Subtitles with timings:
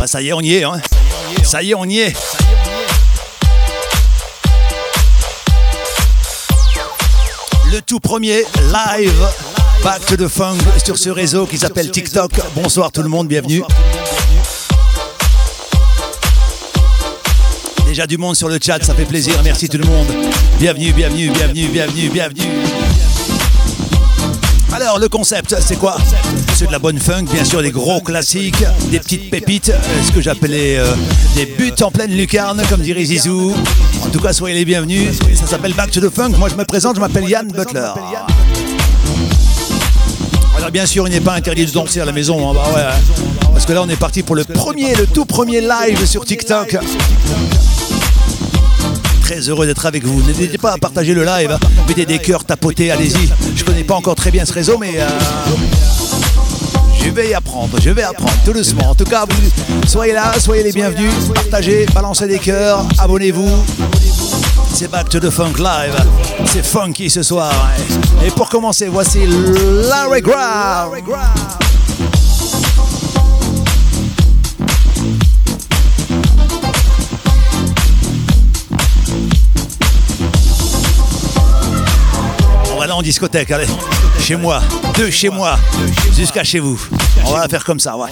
[0.00, 0.62] Ah, ça y est, on y est.
[0.62, 0.80] Hein.
[1.42, 2.14] Ça y est, on y est.
[7.72, 9.26] Le tout premier live
[9.82, 12.30] Back to the Funk sur ce réseau qui s'appelle TikTok.
[12.54, 13.62] Bonsoir tout le monde, bienvenue.
[17.84, 19.34] Déjà du monde sur le chat, ça fait plaisir.
[19.42, 20.06] Merci tout le monde.
[20.60, 22.48] Bienvenue, bienvenue, bienvenue, bienvenue, bienvenue.
[24.72, 25.96] Alors, le concept, c'est quoi
[26.58, 30.10] C'est de la bonne funk, bien sûr, des gros classiques, des petites pépites, euh, ce
[30.10, 30.92] que j'appelais euh,
[31.36, 33.54] des buts en pleine lucarne, comme dirait Zizou.
[34.04, 35.16] En tout cas, soyez les bienvenus.
[35.36, 36.30] Ça s'appelle Back to the Funk.
[36.36, 37.92] Moi, je me présente, je m'appelle Yann Butler.
[40.56, 42.50] Alors, bien sûr, il n'est pas interdit de danser à la maison.
[42.50, 43.48] Hein, bah hein.
[43.52, 46.76] Parce que là, on est parti pour le premier, le tout premier live sur TikTok
[49.28, 50.22] très heureux d'être avec vous.
[50.22, 51.58] N'hésitez pas à partager le live, hein.
[51.86, 53.28] mettez des cœurs, tapotez, allez-y.
[53.54, 55.06] Je connais pas encore très bien ce réseau, mais euh,
[57.08, 58.90] je vais y apprendre, je vais apprendre tout doucement.
[58.90, 59.24] En tout cas,
[59.86, 63.50] soyez là, soyez les bienvenus, partagez, balancez des cœurs, abonnez-vous.
[64.74, 65.94] C'est Back to the Funk Live.
[66.44, 67.50] C'est funky ce soir.
[68.24, 70.90] Et pour commencer, voici Larry Graham.
[82.98, 83.66] en discothèque, allez.
[84.18, 84.60] Chez moi,
[84.98, 85.58] de chez moi,
[86.14, 86.78] jusqu'à chez vous.
[87.24, 88.10] On va faire comme ça, ouais.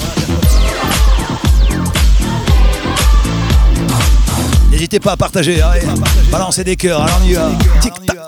[4.71, 5.87] N'hésitez pas à partager, allez.
[6.31, 7.34] Balancer des cœurs, alors on y.
[7.81, 8.19] Tic-tac.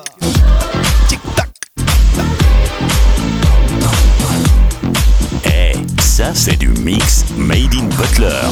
[1.08, 1.48] Tic-tac.
[5.44, 8.42] Eh, ça c'est du mix Made in Butler.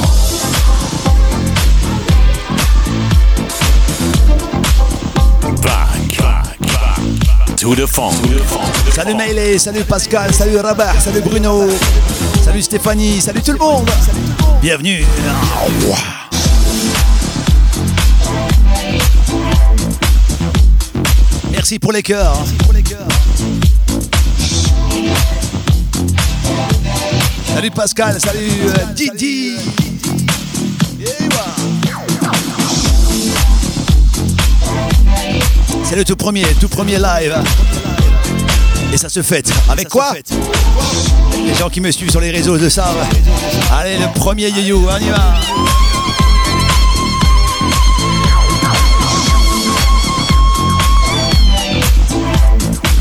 [7.66, 8.14] To the funk.
[8.92, 11.68] Salut Meiley, salut Pascal, salut Robert, salut Bruno,
[12.44, 13.90] salut Stéphanie, salut tout le monde.
[14.62, 15.04] Bienvenue.
[21.50, 22.36] Merci pour les cœurs.
[27.52, 29.56] Salut Pascal, salut euh, Didi.
[35.88, 37.36] C'est le tout premier, tout premier live.
[38.92, 39.52] Et ça se fête.
[39.68, 40.14] Avec quoi
[41.46, 42.88] Les gens qui me suivent sur les réseaux de ça.
[43.72, 45.34] Allez, le premier yo on y va.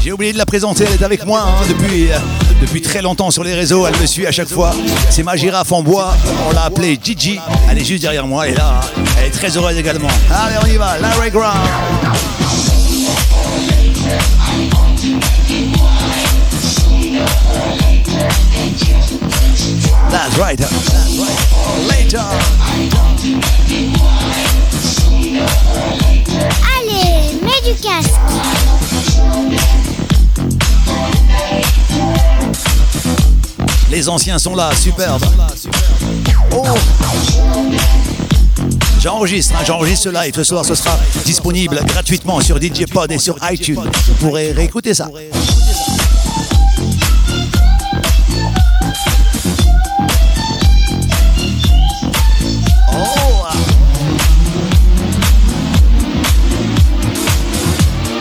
[0.03, 2.17] J'ai oublié de la présenter, elle est avec moi hein, depuis, euh,
[2.61, 4.75] depuis très longtemps sur les réseaux, elle me suit à chaque fois.
[5.09, 6.15] C'est ma girafe en bois,
[6.47, 7.39] on l'a appelée Gigi,
[7.71, 8.81] elle est juste derrière moi et là,
[9.17, 10.09] elle est très heureuse également.
[10.29, 11.57] Allez, on y va, Larry Ground.
[20.09, 20.57] That's right.
[20.57, 21.89] That's right.
[21.89, 22.23] Later.
[26.77, 28.11] Allez, mets du casque.
[33.89, 35.23] Les anciens sont là, superbe.
[36.51, 36.63] Oh.
[39.05, 43.19] J'enregistre, hein, j'enregistre ce live ce soir, ce sera disponible gratuitement sur DJ Pod et
[43.19, 43.79] sur iTunes.
[44.07, 45.11] Vous pourrez réécouter ça.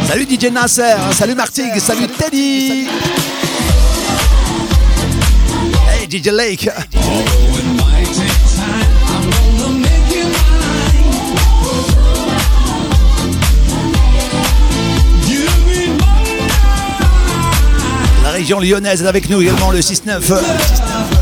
[0.06, 2.88] Salut DJ Nasser, hein, salut Martig, salut Teddy.
[5.88, 6.68] Hey DJ Lake.
[18.52, 21.13] Lyonnaise est avec nous également le 6-9.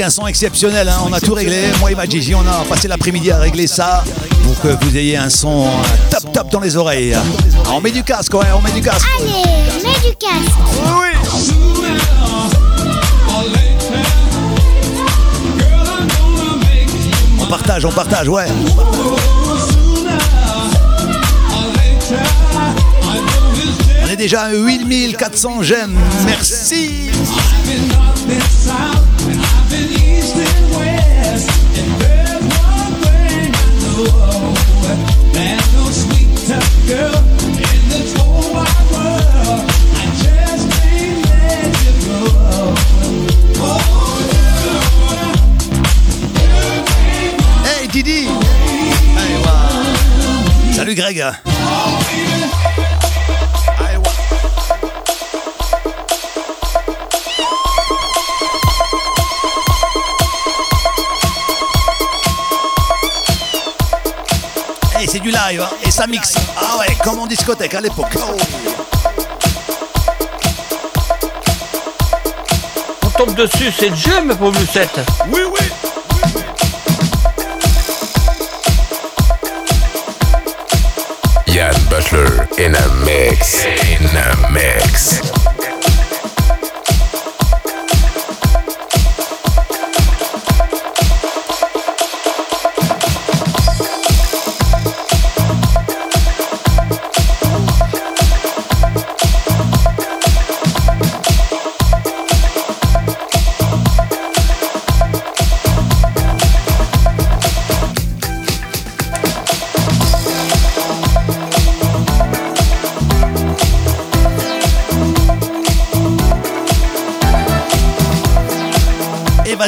[0.00, 1.60] Avec un son exceptionnel, hein, on a tout réglé.
[1.78, 4.02] Moi et ma Gigi, on a passé l'après-midi à régler ça
[4.44, 5.66] pour que vous ayez un son
[6.10, 7.14] top top dans les oreilles.
[7.14, 9.06] Ah, On met du casque, ouais, on met du casque.
[9.18, 9.30] Allez,
[9.84, 10.56] mets du casque.
[10.96, 11.08] Oui.
[17.50, 18.46] partage, on partage, ouais.
[24.02, 25.98] On est déjà à 8400 j'aime.
[26.24, 27.10] Merci.
[50.90, 51.22] Salut Greg
[65.10, 66.34] c'est du live hein, et ça mixe.
[66.56, 68.16] Ah ouais, comme en discothèque à l'époque.
[73.04, 75.00] On tombe dessus, c'est jeu, ma pauvre Lucette.
[75.28, 75.66] Oui, oui.
[81.48, 83.64] Yann Butler in a mix.
[83.64, 85.39] In a mix.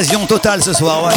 [0.03, 1.13] Évasion totale ce soir, ouais.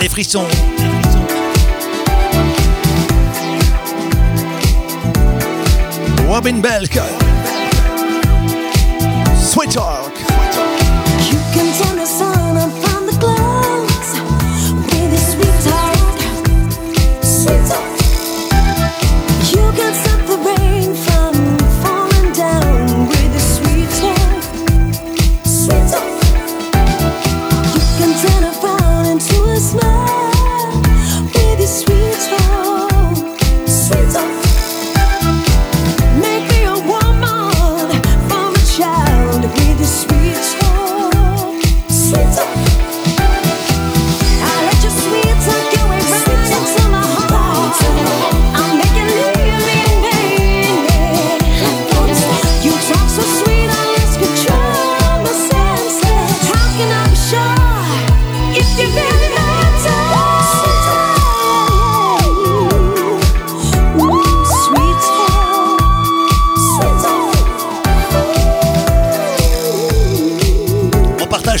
[0.00, 0.44] Les frissons.
[6.26, 6.98] Robin Belk.
[9.70, 9.99] Talk.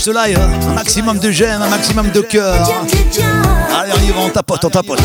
[0.00, 0.38] Ce live.
[0.38, 2.66] Un maximum de j'aime, un maximum de cœur.
[3.78, 4.98] Allez, on y va, on tapote, on tapote.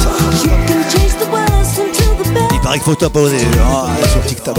[2.53, 4.57] Il paraît qu'il faut tapoter ah, sur TikTok.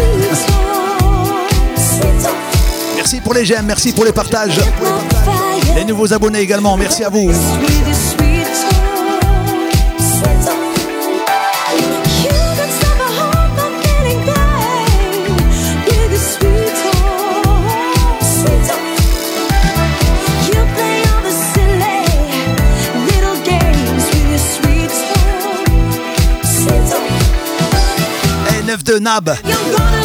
[2.96, 4.60] Merci pour les j'aime, merci pour les partages.
[5.74, 7.30] Les nouveaux abonnés également, merci à vous.
[29.06, 29.95] Et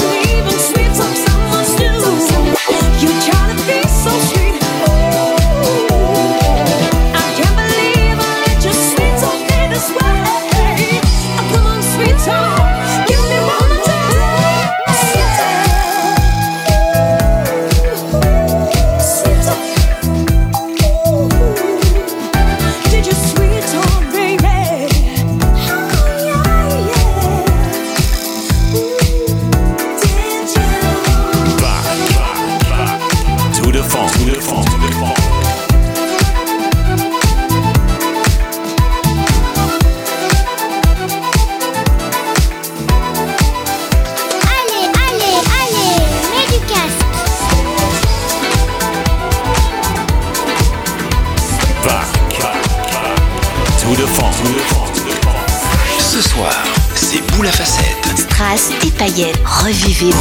[59.01, 60.13] Revivez Revivez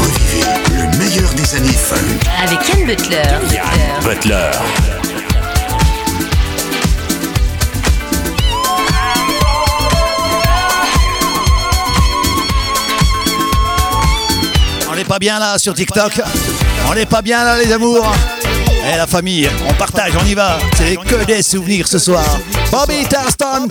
[0.70, 1.98] le meilleur des années funk.
[2.42, 3.22] avec Anne Butler.
[3.52, 4.50] Yann Butler.
[15.04, 16.22] pas bien là sur TikTok
[16.88, 18.10] On n'est pas bien là les amours
[18.86, 20.58] Et la famille, on partage, on y va.
[20.76, 22.24] C'est que des souvenirs ce soir.
[22.70, 23.66] Bobby Tarston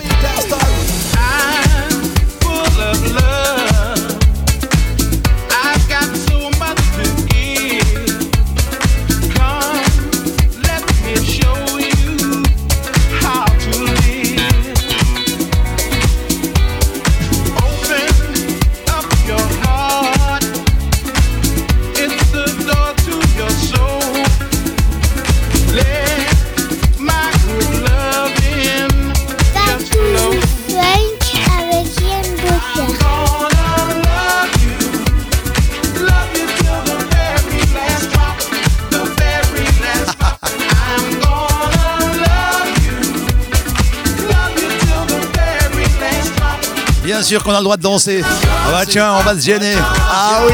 [47.30, 48.22] sûr qu'on a le droit de danser.
[48.24, 49.74] Ah bah tiens, on va se gêner.
[50.10, 50.52] Ah oui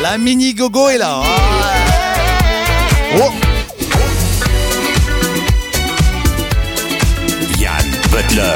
[0.00, 1.20] La mini gogo est là.
[1.20, 1.26] Ah.
[3.18, 3.32] Oh
[7.58, 8.54] Yann Butler.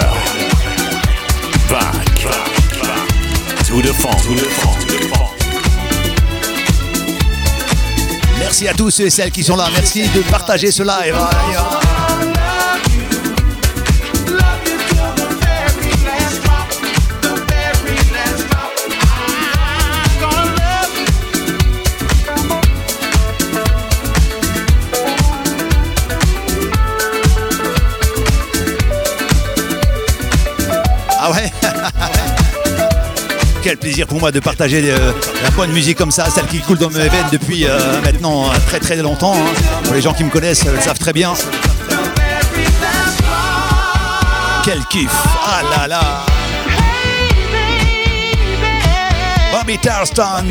[1.69, 2.29] Back.
[3.67, 4.23] To the funk.
[4.23, 4.79] To the funk.
[8.39, 9.67] Merci à tous et celles qui sont là.
[9.75, 11.17] Merci de partager ce live.
[33.65, 35.11] Quel plaisir pour moi de partager euh,
[35.43, 38.55] la bonne musique comme ça, celle qui coule dans mes veines depuis euh, maintenant euh,
[38.69, 39.35] très très longtemps.
[39.35, 39.81] hein.
[39.85, 41.33] Pour les gens qui me connaissent, euh, le savent très bien.
[44.65, 45.11] Quel kiff
[45.47, 46.27] Ah là là
[49.51, 50.45] Bobby Tarston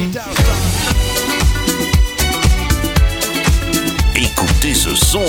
[4.16, 5.20] Écoutez ce son.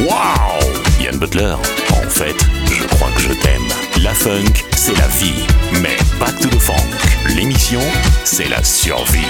[0.00, 0.72] Waouh
[1.02, 1.54] Yann Butler.
[1.90, 2.36] En fait,
[2.72, 3.62] je crois que je t'aime.
[4.02, 5.44] La funk, c'est la vie.
[5.82, 7.36] Mais Back to the Funk.
[7.36, 7.82] L'émission,
[8.24, 9.26] c'est la survie.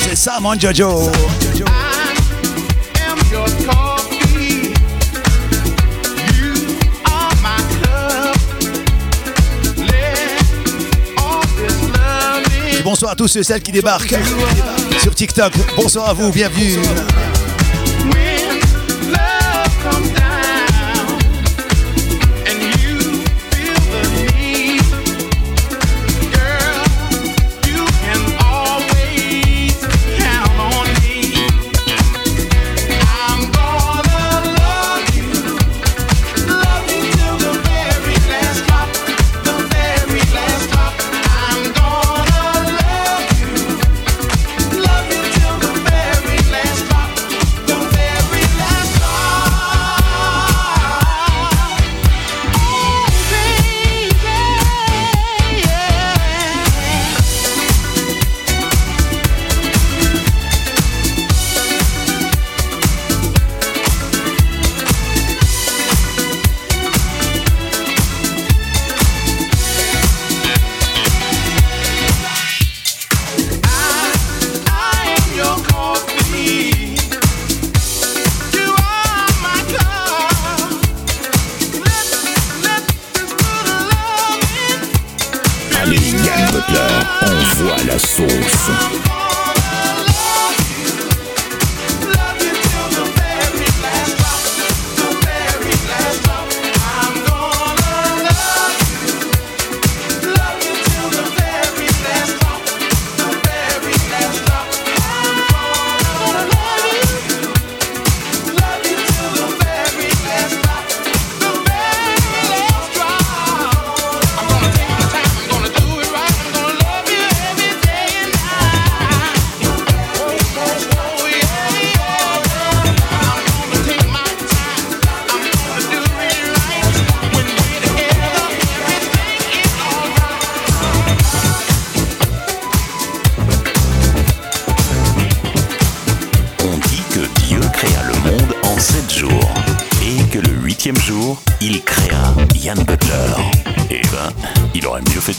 [0.00, 1.10] C'est ça mon Jojo
[12.82, 14.14] bonsoir à tous ceux et celles qui débarquent
[15.02, 15.52] sur TikTok.
[15.76, 16.78] Bonsoir à vous, bienvenue.
[85.86, 86.80] Allez, Yann Butler,
[87.20, 89.23] envoie la sauce.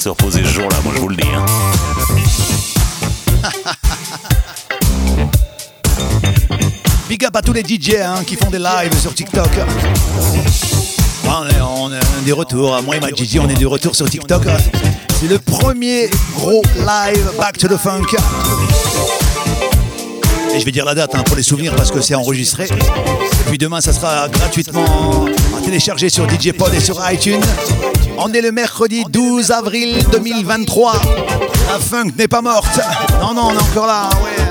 [0.06, 1.28] Se ce jour-là, moi je vous le dis.
[1.34, 1.46] hein.
[7.10, 9.50] Big up à tous les DJ hein, qui font des lives sur TikTok.
[11.28, 12.80] On est, des retours.
[12.84, 14.44] Moi et ma Gigi, on est de retour sur TikTok.
[15.20, 18.06] C'est le premier gros live Back to the Funk.
[20.54, 22.66] Et je vais dire la date hein, pour les souvenirs parce que c'est enregistré.
[22.66, 25.26] Et puis demain, ça sera gratuitement
[25.58, 27.42] à télécharger sur DJ Pod et sur iTunes.
[28.18, 30.94] On est le mercredi 12 avril 2023.
[31.68, 32.80] La funk n'est pas morte.
[33.22, 34.10] Non, non, on est encore là.
[34.24, 34.44] ouais.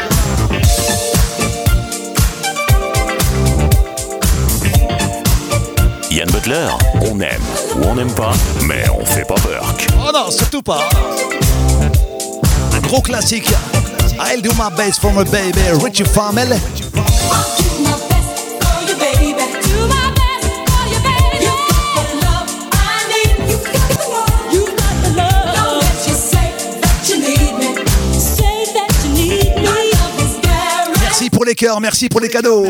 [6.10, 6.68] Yann Butler,
[7.10, 7.42] on aime
[7.76, 8.32] ou on n'aime pas,
[8.66, 9.74] mais on fait pas peur.
[9.98, 10.88] Oh non, surtout pas.
[12.72, 13.50] Un gros classique.
[14.20, 16.56] I'll do my best for my baby, Richie Famel.
[31.80, 32.66] Merci pour les cadeaux.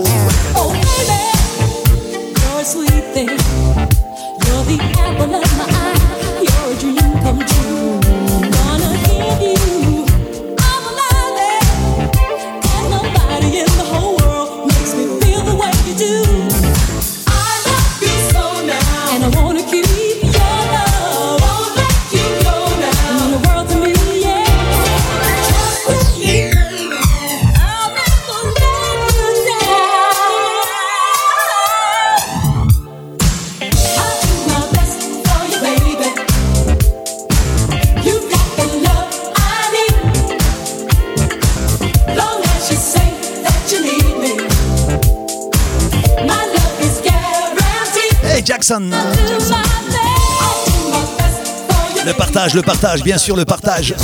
[52.06, 53.94] Le partage, le partage, bien sûr le partage.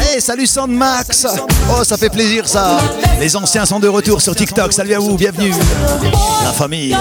[0.00, 1.26] Hey, salut Sandmax.
[1.70, 2.78] Oh, ça fait plaisir ça.
[3.20, 5.52] Les anciens sont de retour sur TikTok, salut à vous, bienvenue.
[6.42, 6.96] La famille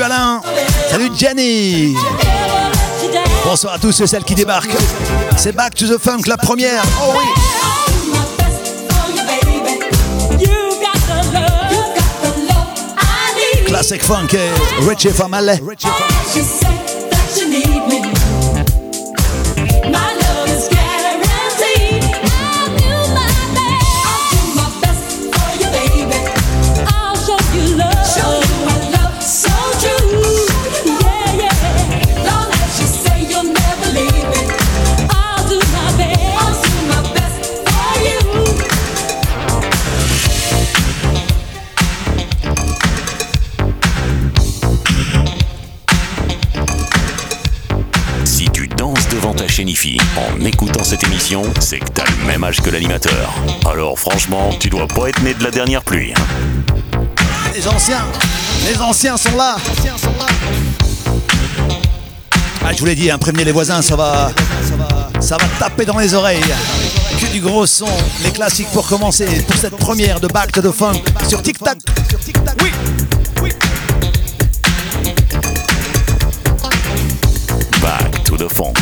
[0.00, 0.40] Salut Alain.
[0.88, 1.94] Salut Jenny.
[3.44, 4.74] Bonsoir à tous et celles qui débarquent
[5.36, 6.82] C'est Back to the Funk, la première.
[7.02, 7.24] Oh oui.
[13.66, 15.60] Classic Funk et Richie Famal
[51.60, 53.32] c'est que t'as le même âge que l'animateur.
[53.70, 56.12] Alors franchement, tu dois pas être né de la dernière pluie.
[56.16, 57.00] hein.
[57.54, 58.04] Les anciens
[58.68, 59.56] Les anciens sont là
[62.64, 64.32] Ah, je vous l'ai dit, hein, prévenez les voisins, ça va,
[65.20, 66.40] ça va taper dans les oreilles.
[67.20, 67.86] Que du gros son,
[68.24, 71.40] les classiques pour commencer, pour cette première de Back to the Funk sur.
[72.60, 72.72] Oui,
[73.42, 73.50] oui.
[77.80, 78.74] Back to the funk,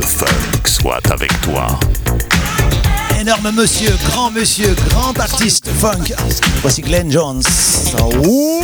[0.00, 1.66] le funk soit avec toi.
[3.20, 6.12] Énorme monsieur, grand monsieur, grand artiste funk.
[6.62, 7.42] Voici Glenn Jones.
[8.22, 8.60] Oui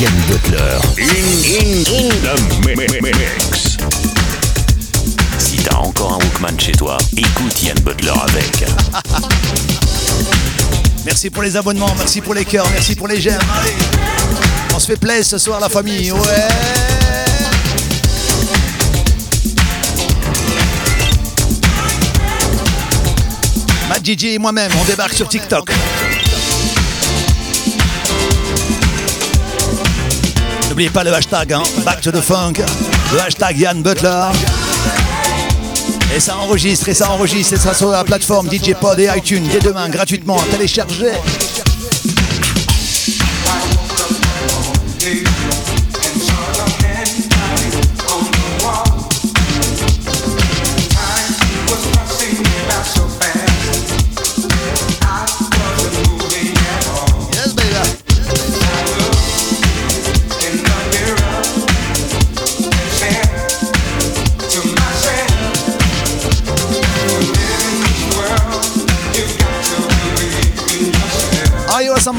[0.00, 0.78] Yann Butler.
[0.98, 1.04] In,
[1.44, 3.76] in, in the mi- mi- mi- mix.
[5.38, 8.64] Si t'as encore un Walkman chez toi, écoute Yann Butler avec.
[11.04, 13.38] Merci pour les abonnements, merci pour les cœurs, merci pour les j'aime.
[14.74, 16.18] On se fait plaisir ce soir la famille, ouais
[24.04, 25.70] Gigi et moi-même, on débarque sur TikTok.
[30.68, 32.52] N'oubliez pas le hashtag, hein, Back to the Funk,
[33.14, 34.26] le hashtag Yann Butler.
[36.14, 39.48] Et ça enregistre, et ça enregistre, et ça sur la plateforme DJ Pod et iTunes
[39.50, 41.12] dès demain gratuitement à télécharger.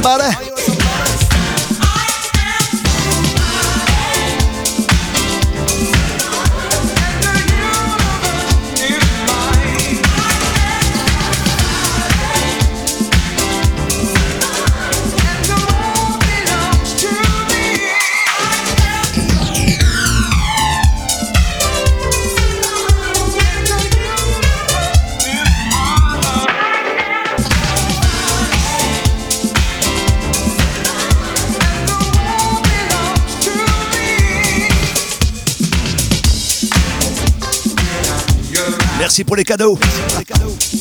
[0.05, 0.54] about it?
[39.15, 39.79] Merci pour les cadeaux.
[39.79, 40.74] Oui,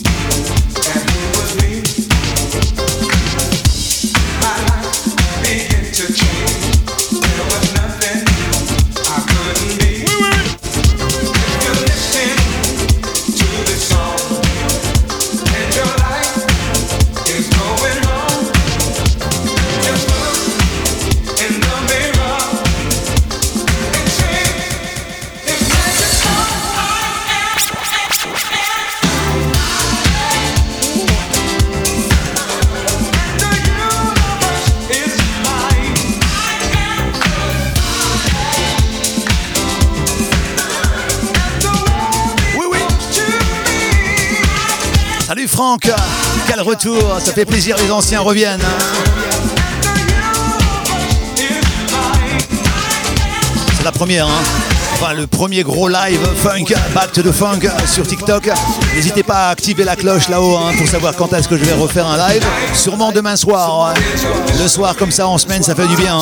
[46.46, 48.60] Quel retour, ça fait plaisir, les anciens reviennent.
[48.60, 48.84] hein.
[53.76, 54.42] C'est la première, hein.
[54.94, 58.48] Enfin, le premier gros live funk, Back the Funk sur TikTok.
[58.94, 61.72] N'hésitez pas à activer la cloche là-haut hein, pour savoir quand est-ce que je vais
[61.74, 62.44] refaire un live.
[62.74, 63.92] Sûrement demain soir.
[64.60, 66.16] Le soir, comme ça, en semaine, ça fait du bien.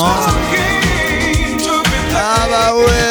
[2.14, 3.01] Ah bah ouais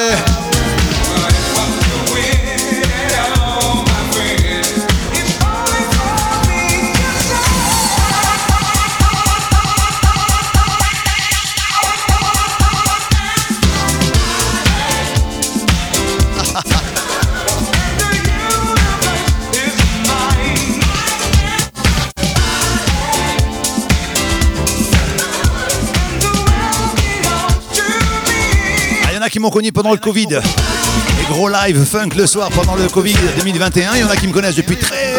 [29.41, 30.27] m'ont connu pendant le Covid.
[30.29, 33.95] Les gros live funk le soir pendant le Covid 2021.
[33.95, 35.15] Il y en a qui me connaissent depuis très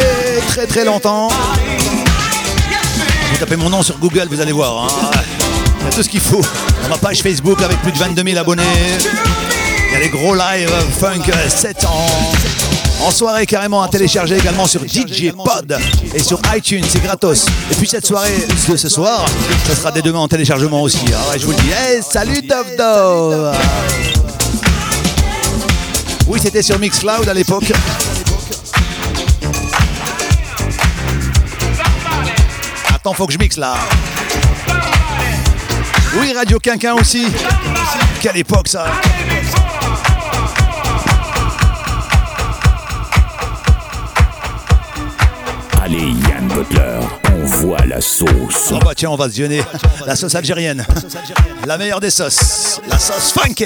[0.48, 1.28] très très longtemps.
[3.32, 4.84] Vous tapez mon nom sur Google, vous allez voir.
[4.84, 5.10] hein.
[5.94, 6.40] Tout ce qu'il faut.
[6.84, 8.62] Dans ma page Facebook avec plus de 22 000 abonnés.
[9.88, 12.06] Il y a les gros live funk 7 ans.
[13.02, 15.76] En soirée carrément à télécharger également sur DJ Pod
[16.14, 17.46] et sur iTunes, c'est gratos.
[17.70, 19.26] Et puis cette soirée de ce soir,
[19.66, 21.04] ça sera dès demain en téléchargement aussi.
[21.12, 21.70] Ah ouais, je vous le dis.
[21.70, 23.56] Hey, salut Dove Dove
[26.28, 27.72] Oui, c'était sur Mixcloud à l'époque.
[32.94, 33.74] Attends, faut que je mixe là.
[36.20, 37.26] Oui, Radio Quinquin aussi.
[38.20, 38.86] Quelle époque ça
[46.54, 48.72] On voit la sauce.
[48.72, 49.62] Oh bah tiens, on va se visionner
[50.06, 50.84] la sauce algérienne.
[51.66, 52.80] La meilleure des sauces.
[52.88, 53.64] La sauce funky.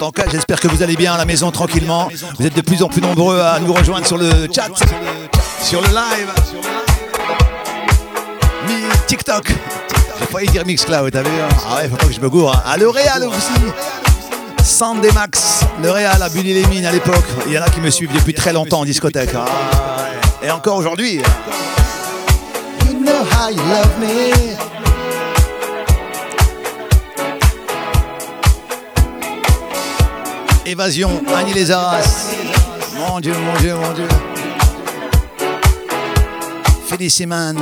[0.00, 2.08] En tout cas, j'espère que vous allez bien à la maison tranquillement.
[2.38, 4.68] Vous êtes de plus en plus nombreux à nous rejoindre sur le chat,
[5.62, 6.28] sur le live.
[8.66, 8.74] Mi
[9.06, 9.48] TikTok.
[10.20, 12.54] J'ai failli dire Mixcloud, t'as vu hein Ah ouais, faut pas que je me gourre.
[12.56, 12.62] hein.
[12.64, 13.52] Ah, le Real aussi.
[14.64, 17.24] Sandy Max, le Real à Bully les Mines à l'époque.
[17.46, 19.30] Il y en a qui me suivent depuis très longtemps en discothèque.
[19.36, 19.91] Ah.
[20.42, 21.22] Et encore aujourd'hui.
[22.86, 24.56] You know how you love me.
[30.66, 32.34] Évasion, Annie les Arras.
[32.96, 34.08] Mon Dieu, mon Dieu, mon Dieu.
[36.88, 37.58] Félicimane.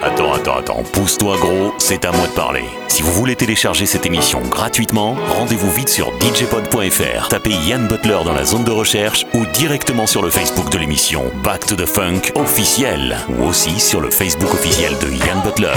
[0.00, 2.62] Attends, attends, attends, pousse-toi gros, c'est à moi de parler.
[2.86, 8.32] Si vous voulez télécharger cette émission gratuitement, rendez-vous vite sur djpod.fr, tapez Yann Butler dans
[8.32, 12.32] la zone de recherche ou directement sur le Facebook de l'émission Back to the Funk
[12.36, 15.74] officiel ou aussi sur le Facebook officiel de Yann Butler.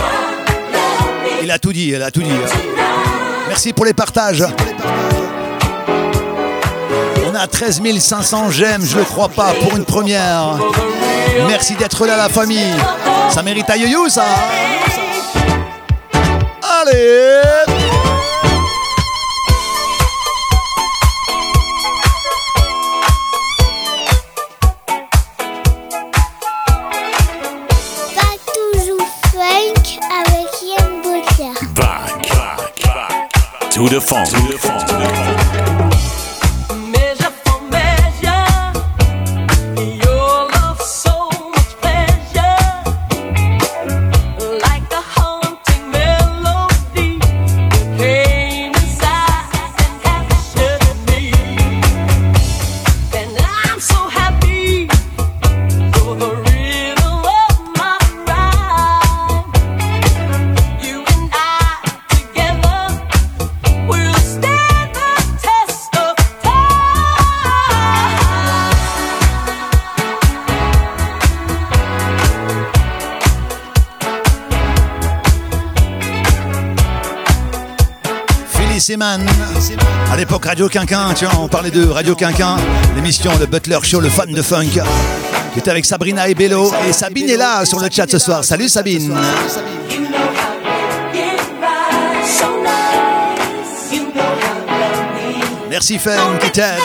[1.41, 2.29] Il a tout dit, il a tout dit.
[3.47, 4.45] Merci pour les partages.
[7.31, 10.59] On a 13 500 j'aime, je le crois pas, pour une première.
[11.47, 12.73] Merci d'être là, la famille.
[13.29, 14.25] Ça mérite à yo ça.
[16.61, 17.41] Allez
[28.13, 31.67] Pas toujours funk avec Yann Butler.
[31.75, 35.60] Back, back, back to the funk.
[78.81, 79.23] Seman.
[80.11, 82.55] À l'époque, Radio Quinquin, vois, on parlait de Radio Quinquin,
[82.95, 84.81] l'émission de Butler Show, le fan de funk.
[85.53, 86.71] J'étais avec Sabrina et Bello.
[86.89, 88.43] Et Sabine est là sur le chat ce soir.
[88.43, 89.15] Salut Sabine.
[95.69, 96.79] Merci Feng qui t'aide.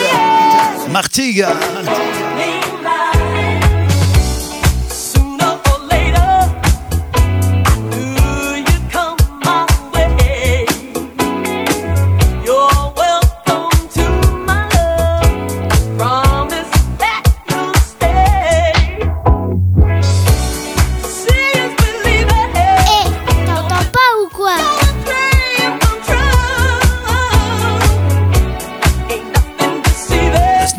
[0.91, 1.45] Martigues.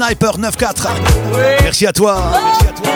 [0.09, 0.88] Sniper 9-4.
[1.62, 2.33] Merci à toi.
[2.33, 2.94] Merci à toi.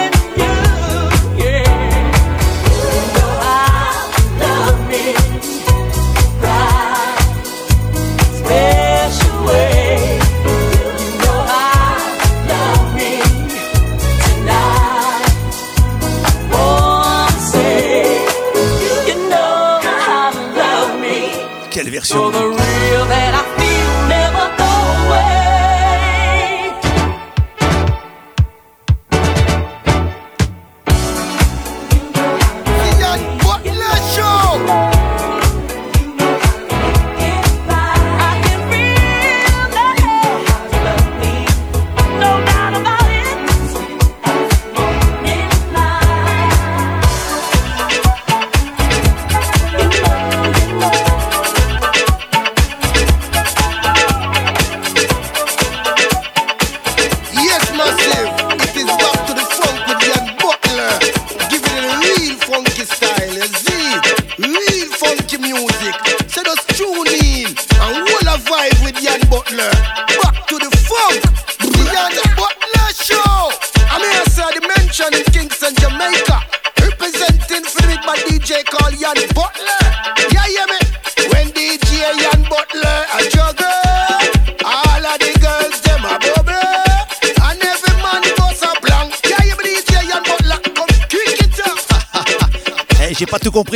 [21.71, 22.31] Quelle version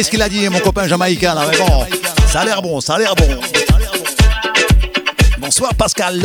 [0.02, 1.86] ce qu'il a dit, mon copain jamaïcain mais bon,
[2.30, 3.28] ça a l'air bon, ça a l'air bon.
[5.38, 6.20] Bonsoir Pascal.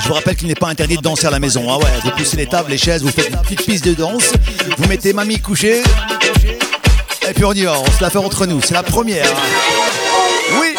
[0.00, 1.66] Je vous rappelle qu'il n'est pas interdit de danser à la maison.
[1.68, 4.32] Ah ouais, vous poussez les tables, les chaises, vous faites une petite piste de danse,
[4.78, 5.82] vous mettez mamie couchée,
[7.28, 8.60] et puis on y va, on se la fait entre nous.
[8.62, 9.26] C'est la première.
[10.60, 10.74] Oui.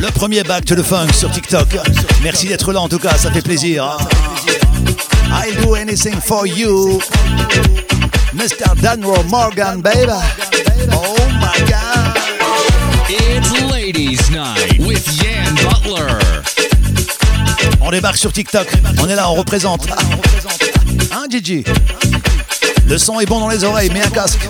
[0.00, 1.68] Le premier to the funk sur TikTok.
[2.22, 3.84] Merci d'être là en tout cas, ça fait plaisir.
[3.84, 3.96] hein.
[5.30, 6.98] I'll do anything for you.
[8.34, 8.74] Mr.
[8.80, 10.12] Danro Morgan, baby.
[10.92, 12.16] Oh my god.
[13.08, 16.18] It's Ladies Night with Yan Butler.
[17.80, 18.68] On débarque sur TikTok.
[19.00, 19.86] On est là, on représente.
[21.12, 21.64] Hein, Gigi?
[22.86, 24.48] Le son est bon dans les oreilles, mets un casque.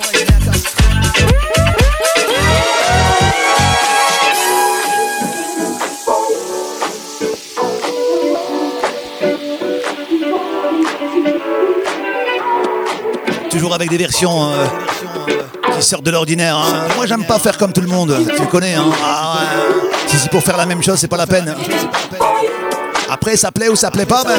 [13.58, 14.66] Toujours avec des versions euh,
[15.76, 16.56] qui sortent de l'ordinaire.
[16.56, 16.86] hein.
[16.94, 18.16] Moi, j'aime pas faire comme tout le monde.
[18.36, 19.80] Tu connais, hein Ah ouais.
[20.06, 21.52] Si c'est pour faire la même chose, c'est pas la peine.
[23.10, 24.38] Après, ça plaît ou ça plaît pas, ben.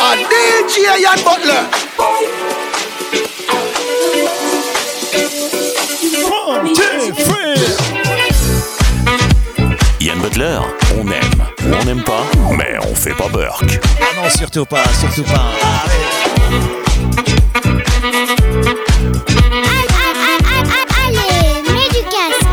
[0.00, 2.70] A DJ Ian Butler.
[10.00, 10.58] Yann Butler,
[11.98, 12.22] pas,
[12.56, 13.80] mais on fait pas Burke.
[14.00, 15.50] Ah non, surtout pas, surtout pas.
[21.04, 22.46] Allez, mets du casque.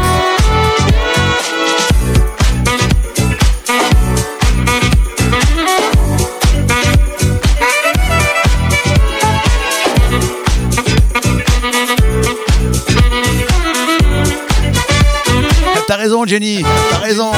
[15.88, 16.64] T'as raison, Jenny.
[16.90, 17.32] T'as raison.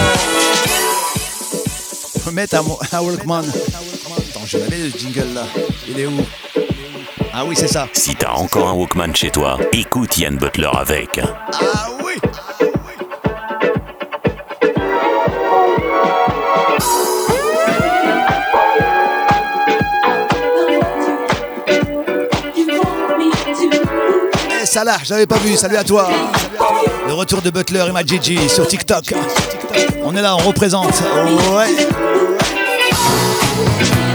[2.29, 3.39] Faut mettre un, mo- un Walkman.
[3.43, 5.45] Attends, je l'avais le jingle là.
[5.87, 6.23] Il est où?
[7.33, 7.87] Ah oui, c'est ça.
[7.93, 11.19] Si t'as encore un Walkman chez toi, écoute Yann Butler avec.
[11.23, 12.13] Ah oui
[24.61, 26.09] Eh Salah, je l'avais pas vu, salut à toi
[27.07, 29.13] Le retour de Butler et ma Gigi sur TikTok.
[30.03, 31.01] On est là, on représente.
[31.55, 31.75] Ouais.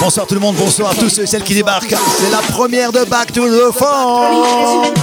[0.00, 1.94] Bonsoir tout le monde, bonsoir à tous ceux et celles qui débarquent.
[2.18, 4.94] C'est la première de Back to the Funk.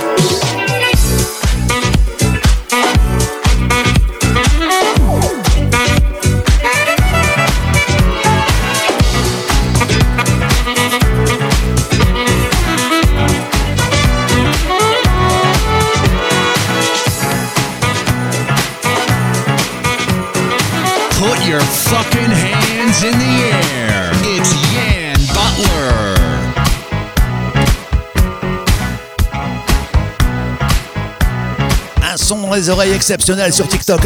[32.56, 34.02] Les oreilles exceptionnel sur TikTok.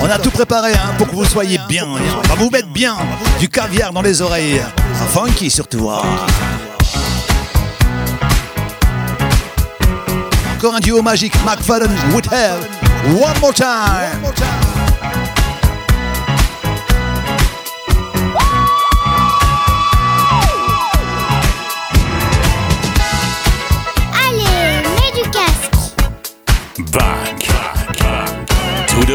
[0.00, 1.86] On a tout préparé hein, pour que vous soyez bien.
[1.86, 2.96] On va vous mettre bien
[3.40, 4.60] du caviar dans les oreilles.
[5.02, 5.90] Un funky surtout.
[5.90, 6.02] hein.
[10.56, 12.58] Encore un duo magique, McFadden, Woodhell.
[13.08, 14.73] One more time.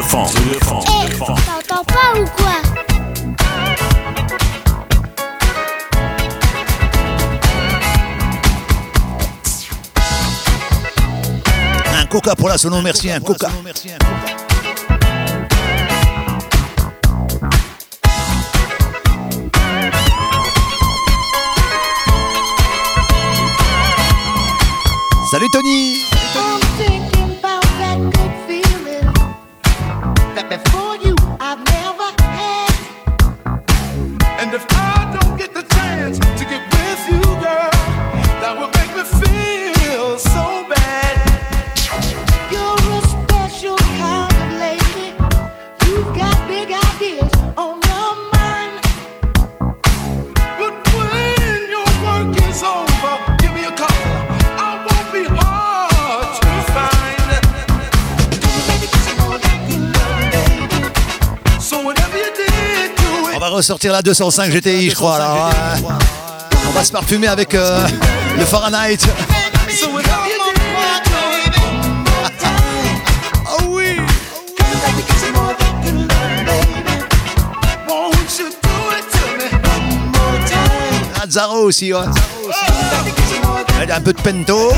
[0.09, 0.85] The funk.
[0.87, 2.61] Eh, t'entends pas ou quoi
[11.95, 13.49] Un coca pour la sono, merci, un coca.
[25.31, 25.98] Salut Tony
[63.69, 65.19] ressortir la 205 GTI, je crois.
[65.19, 65.95] Là, ouais.
[66.67, 67.87] On va se parfumer avec euh,
[68.35, 68.97] le Fahrenheit.
[69.05, 70.15] Ah?
[81.15, 81.99] Ah, Zaro aussi, ouais.
[83.87, 84.73] A un peu de pento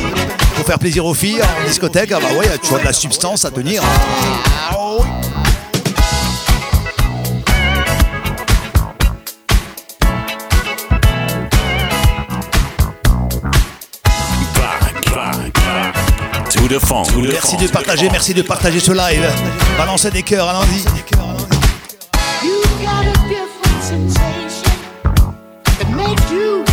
[0.58, 2.12] pour faire plaisir aux filles en discothèque.
[2.13, 3.82] Ah bah ouais, tu vois de la substance à tenir.
[16.71, 17.07] The funk.
[17.17, 19.29] Merci de partager, merci de partager ce live.
[19.77, 20.86] Balancez des cœurs, allons-y.
[22.41, 24.71] You've got a different sensation
[25.65, 26.63] that makes you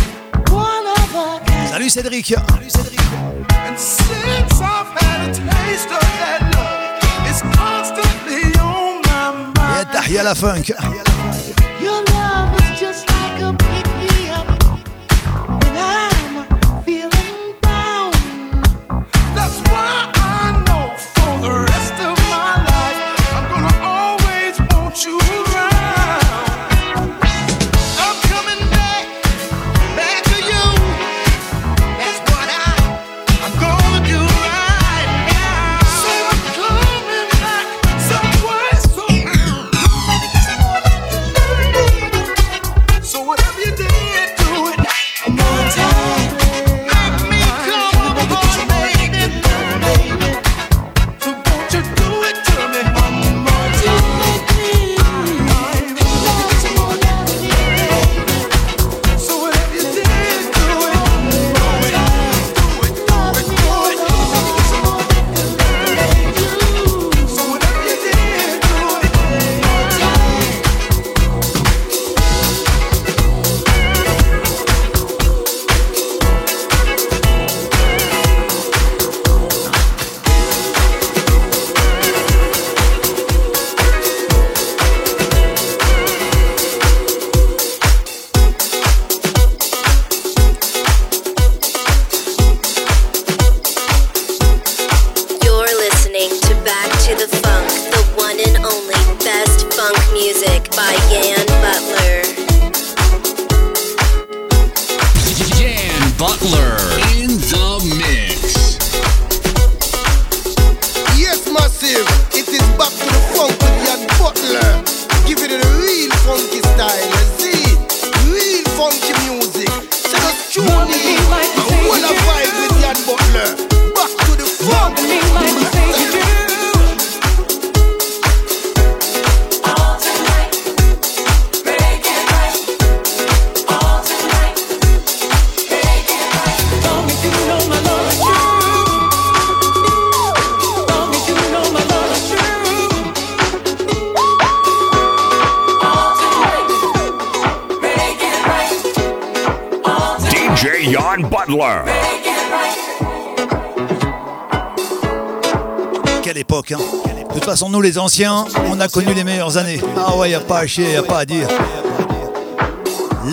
[157.69, 159.79] Façon, nous les anciens, on a connu les meilleures années.
[159.97, 161.47] Ah ouais, y a pas à chier, y a pas à dire.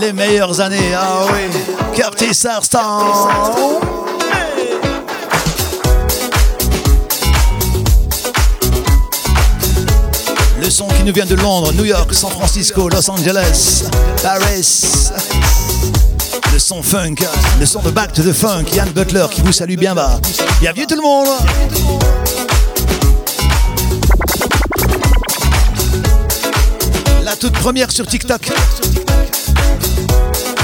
[0.00, 1.58] Les meilleures années, ah oui.
[1.94, 2.78] Curtis Sarston.
[10.60, 13.84] Le son qui nous vient de Londres, New York, San Francisco, Los Angeles,
[14.22, 15.10] Paris.
[16.52, 17.16] Le son funk,
[17.60, 20.18] le son de Back to the Funk, Yann Butler qui vous salue bien bas.
[20.60, 21.28] Bienvenue tout le monde
[27.40, 28.50] Toute première sur TikTok.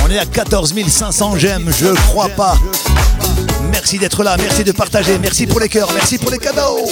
[0.05, 2.57] On est à 14 500 j'aime, je crois pas.
[3.71, 6.89] Merci d'être là, merci de partager, merci pour les cœurs, merci pour les cadeaux.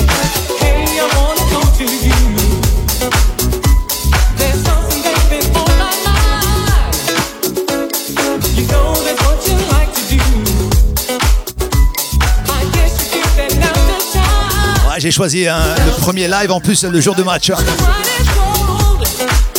[15.00, 15.56] J'ai choisi hein,
[15.86, 17.50] le premier live en plus le jour de match.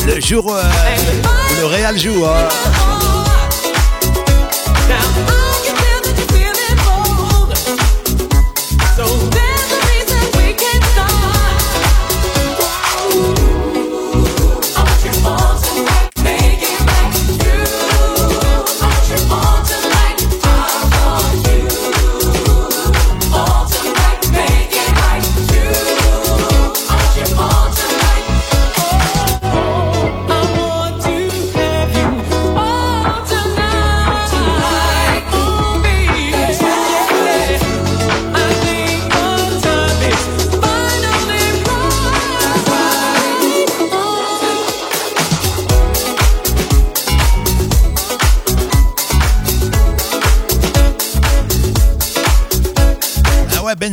[0.06, 0.62] Le jour où euh,
[1.60, 2.24] le Real joue.
[2.26, 2.48] hein.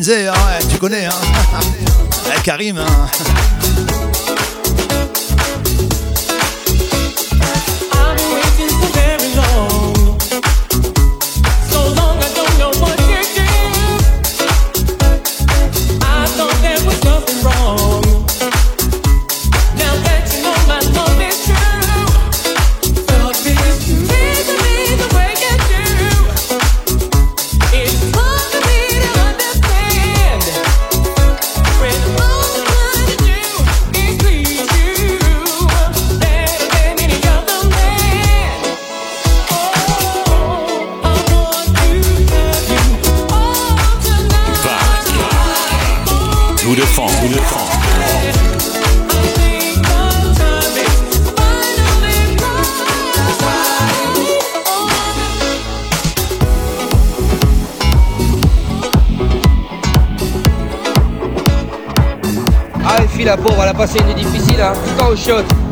[0.07, 1.09] Hein, tu connais, hein.
[2.43, 3.98] Karim, hein.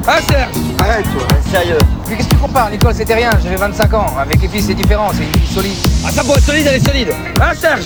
[0.08, 0.50] Hein, Serge
[0.80, 1.78] Arrête toi, sérieux.
[2.08, 3.30] Mais qu'est-ce que tu compares L'école, c'était rien.
[3.44, 4.06] J'avais 25 ans.
[4.18, 5.10] Avec les filles, c'est différent.
[5.14, 5.78] C'est une vie solide.
[6.06, 7.14] Ah, ça pour être solide, elle est solide.
[7.42, 7.84] Hein, Serge?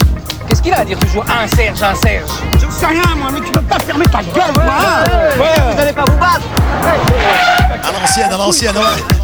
[0.48, 1.24] Qu'est-ce qu'il a à dire toujours?
[1.24, 4.54] Un Serge, un Serge Je sais rien moi, mais tu peux pas fermer ta gueule
[4.54, 5.04] toi hein
[5.40, 5.74] ouais.
[5.74, 6.42] Vous allez pas vous battre
[7.84, 8.82] À l'ancienne, à l'ancienne, ouais.
[8.82, 9.21] À l'ancienne, ouais.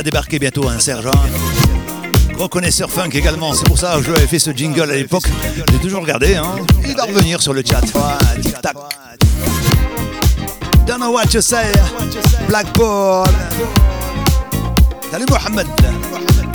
[0.00, 1.06] Va débarquer bientôt, un Serge.
[1.08, 2.32] hein.
[2.32, 4.94] Gros connaisseur funk également, c'est pour ça que je lui avais fait ce jingle à
[4.94, 5.24] l'époque.
[5.70, 6.56] J'ai toujours regardé, hein.
[6.88, 7.82] Il va revenir sur le chat.
[10.86, 11.70] Don't know what you say,
[12.48, 13.30] Blackboard.
[15.10, 15.66] Salut Mohamed.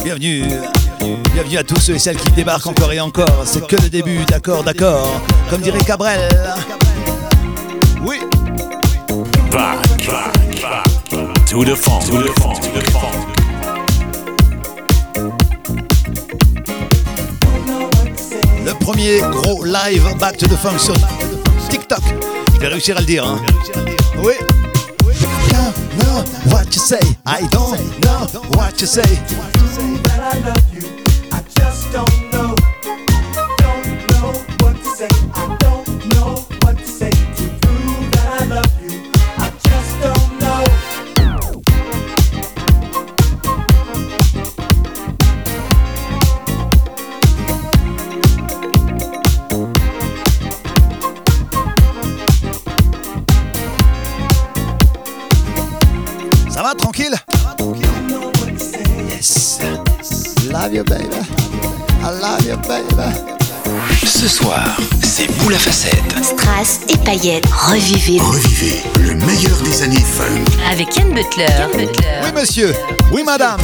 [0.03, 0.45] Bienvenue.
[1.35, 3.43] Bienvenue à tous ceux et celles qui débarquent encore et encore.
[3.45, 5.21] C'est que le début, d'accord, d'accord.
[5.51, 6.27] Comme dirait Cabrel.
[8.01, 8.21] Oui.
[9.51, 9.85] Back.
[10.07, 10.61] Back.
[10.63, 10.85] Back.
[11.47, 11.99] To the funk.
[12.07, 12.59] To the funk.
[12.61, 13.14] To the.
[19.05, 20.95] Premier gros live Back to the Funk sur
[21.69, 22.01] TikTok.
[22.55, 23.25] Je vais réussir à le dire.
[23.25, 23.41] Hein.
[24.17, 24.33] Oui.
[25.49, 26.99] Don't know what you say.
[27.25, 29.03] I don't know what you say.
[65.57, 66.03] Facettes.
[66.23, 70.43] Strass et paillettes, revivez Revivez le meilleur des années funk.
[70.71, 71.47] avec Yann Butler.
[72.23, 72.73] Oui, monsieur.
[73.11, 73.59] Oui, madame.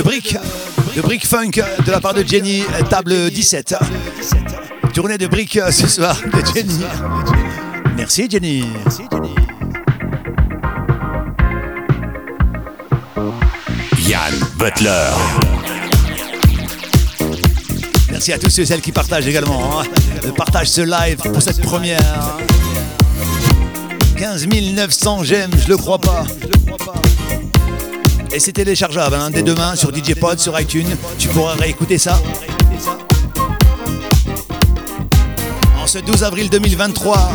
[0.00, 0.36] De, briques,
[0.96, 1.50] de briques funk
[1.84, 3.74] de la part de Jenny, table 17.
[4.94, 6.78] Tournée de briques euh, ce soir de Jenny.
[7.98, 8.64] Merci Jenny.
[14.08, 15.10] Yann Butler.
[18.10, 19.80] Merci à tous ceux et celles qui partagent également.
[19.80, 19.84] hein.
[20.34, 22.00] Partagent ce live pour cette première.
[24.16, 26.24] 15 900 j'aime, je le crois pas.
[28.32, 30.96] Et c'est téléchargeable hein, dès demain sur DJ Pod, sur iTunes.
[31.18, 32.20] Tu pourras réécouter ça.
[35.82, 37.32] En ce 12 avril 2023.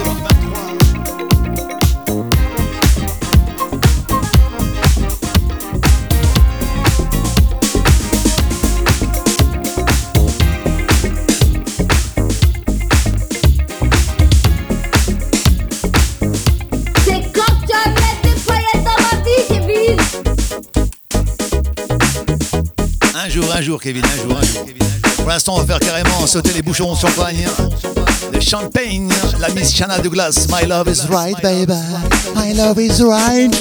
[23.44, 24.66] Un jour, Kevin, un jour, un jour.
[25.18, 27.46] Pour l'instant, on va faire carrément sauter les bouchons au champagne.
[28.32, 29.10] Le champagne,
[29.40, 30.48] la Miss Shanna Douglas.
[30.50, 31.74] My love is right, baby.
[32.36, 33.52] My love is right.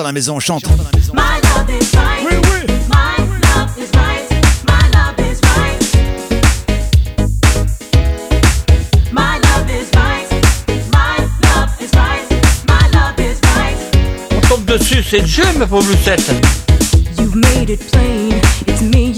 [0.00, 0.64] À la maison, chante.
[1.12, 2.24] My love is right.
[2.24, 2.66] Oui, oui.
[2.88, 3.18] My
[3.54, 4.26] love is right.
[4.66, 5.78] My love is right.
[9.12, 10.28] My love is right.
[10.90, 12.26] My love is right.
[12.66, 13.76] My love is right.
[14.36, 16.32] On tombe dessus, c'est le jeu, ma pauvre Lucette.
[17.18, 19.09] You've made it plain, it's me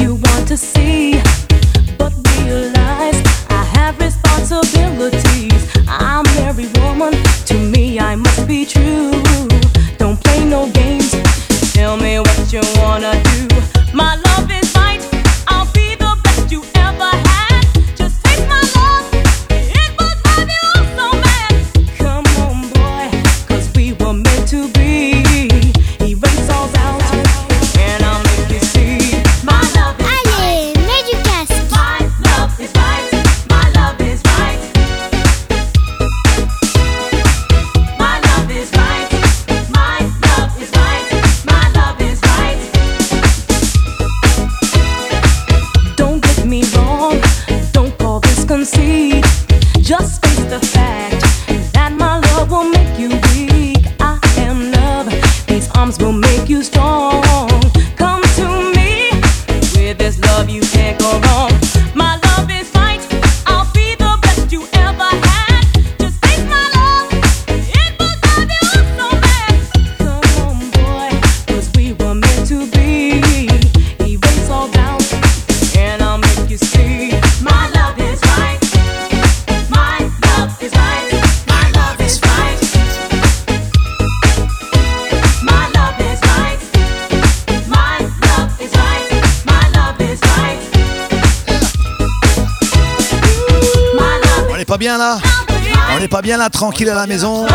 [96.22, 97.46] Bien là, tranquille à la maison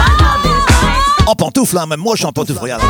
[1.25, 2.81] En pantoufle, hein, même moi je suis en pantoufle, regarde.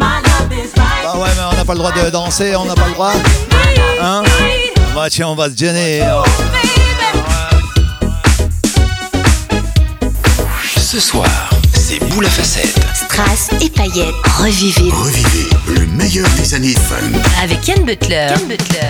[0.00, 3.12] Ah ouais, mais on n'a pas le droit de danser, on n'a pas le droit.
[4.00, 4.22] Hein
[4.94, 6.02] Bah tiens, on va se gêner.
[10.78, 11.26] Ce soir,
[11.74, 12.74] c'est Boule à facettes.
[12.94, 17.20] Strass et paillettes, revivez Revivez le meilleur des années funk.
[17.42, 18.28] avec Yann Butler.
[18.30, 18.80] Yann Butler.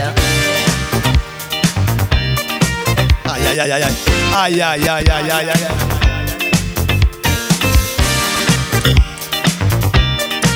[3.26, 3.92] Ah, Aïe aïe aïe aïe
[4.34, 4.60] aïe.
[4.60, 5.66] Aïe aïe aïe aïe aïe.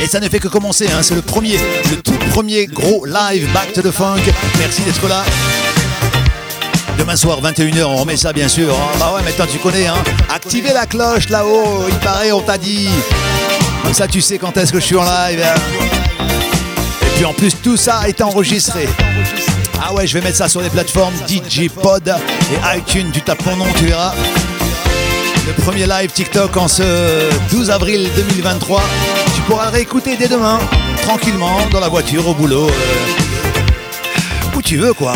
[0.00, 0.98] Et ça ne fait que commencer, hein.
[1.02, 1.58] c'est le premier,
[1.90, 4.20] le tout premier gros live Back to the Funk.
[4.58, 5.24] Merci d'être là.
[6.96, 8.72] Demain soir, 21h, on remet ça bien sûr.
[8.74, 8.96] hein.
[8.98, 9.96] Bah ouais, maintenant tu connais, hein.
[10.32, 12.88] Activez la cloche là-haut, il paraît, on t'a dit.
[13.82, 15.42] Comme ça, tu sais quand est-ce que je suis en live.
[15.44, 15.60] hein.
[17.02, 18.88] Et puis en plus, tout ça est enregistré.
[19.80, 23.10] Ah ouais, je vais mettre ça sur les plateformes DJ Pod et iTunes.
[23.12, 24.12] Tu tapes mon nom, tu verras.
[25.46, 26.82] Le premier live TikTok en ce
[27.50, 28.82] 12 avril 2023.
[29.34, 30.58] Tu pourras réécouter dès demain,
[31.02, 32.68] tranquillement, dans la voiture, au boulot.
[32.68, 35.12] euh, où tu veux, quoi.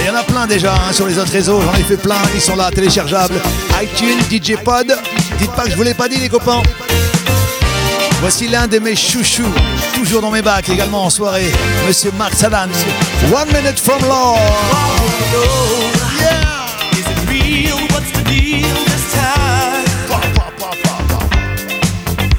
[0.00, 1.60] Il y en a plein déjà hein, sur les autres réseaux.
[1.60, 2.16] J'en ai fait plein.
[2.34, 3.40] Ils sont là, téléchargeables.
[3.82, 4.86] iTunes, DJ Pod.
[5.38, 6.62] Dites pas que je vous l'ai pas dit, les copains.
[8.20, 9.42] Voici l'un de mes chouchous,
[9.94, 11.52] toujours dans mes bacs, également en soirée,
[11.86, 12.68] Monsieur Marc Sadan.
[13.32, 14.40] One minute from Lord.
[16.92, 17.76] Is it real?
[17.90, 19.84] What's the deal this time?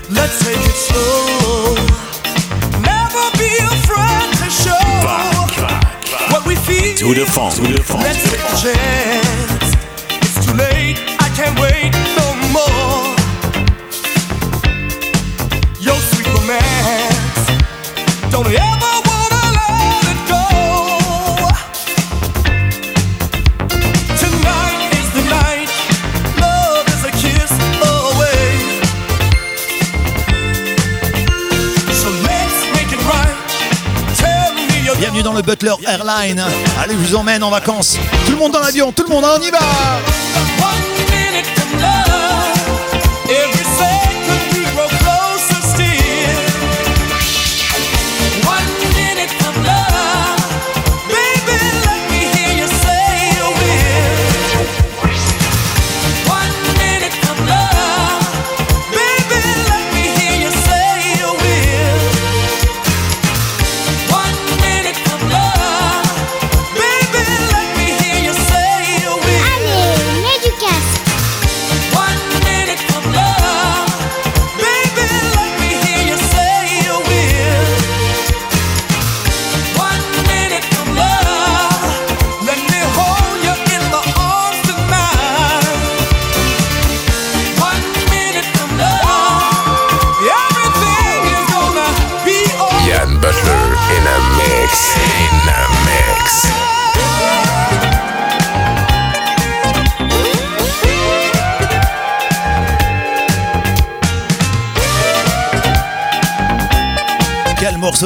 [0.09, 1.75] Let's take it slow.
[2.81, 4.85] Never be afraid to show
[6.31, 6.95] what we feel.
[6.97, 7.83] To the funk, to the.
[8.01, 8.23] Let's
[35.47, 36.43] Butler Airline.
[36.83, 37.97] Allez, je vous emmène en vacances.
[38.25, 39.59] Tout le monde dans l'avion, tout le monde, on y va.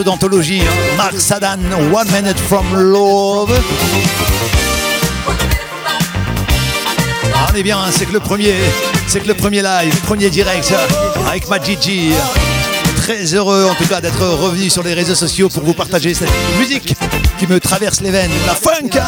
[0.04, 0.96] D'anthologie, hein.
[0.98, 1.60] Marc Sadan,
[1.94, 3.52] One Minute from Love.
[7.34, 8.56] Ah, on est bien, hein, c'est que le premier,
[9.08, 12.12] c'est que le premier live, premier direct hein, avec ma Gigi.
[12.98, 16.30] Très heureux en tout cas d'être revenu sur les réseaux sociaux pour vous partager cette
[16.60, 16.96] musique
[17.40, 19.00] qui me traverse les veines, la funk.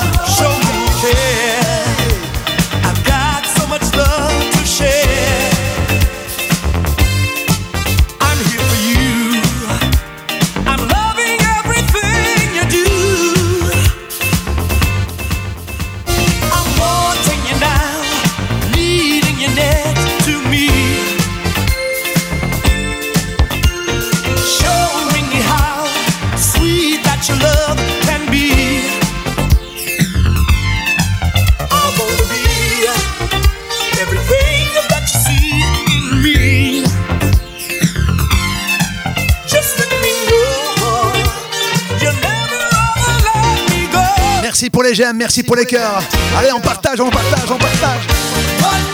[44.73, 46.01] Pour les j'aime, merci pour les cœurs.
[46.37, 48.92] Allez, on partage, on partage, on partage.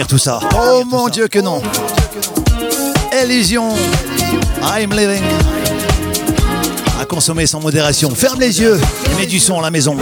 [0.00, 0.40] Tout ça.
[0.54, 1.60] Oh mon dieu que non.
[3.12, 3.74] Illusion.
[4.62, 5.22] I'm living.
[6.98, 8.10] À consommer sans modération.
[8.14, 8.80] Ferme les yeux
[9.10, 9.96] et mets du son à la maison.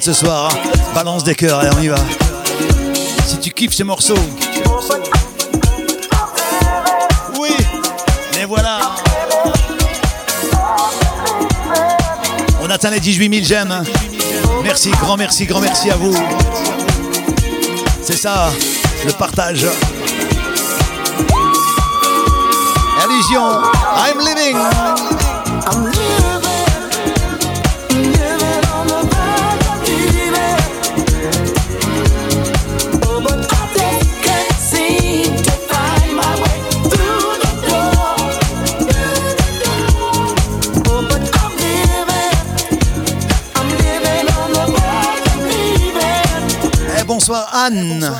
[0.00, 1.96] Ce soir, hein, balance des cœurs, allez on y va.
[3.26, 4.14] Si tu kiffes ce morceau.
[7.38, 7.50] Oui,
[8.34, 8.78] mais voilà.
[12.62, 13.72] On atteint les 18 000 j'aime.
[13.72, 13.82] hein.
[14.62, 16.14] Merci, grand merci, grand merci à vous.
[18.02, 18.50] C'est ça,
[19.04, 19.66] le partage.
[23.02, 23.42] Illusion,
[23.96, 24.56] I'm living
[47.52, 48.12] Anne.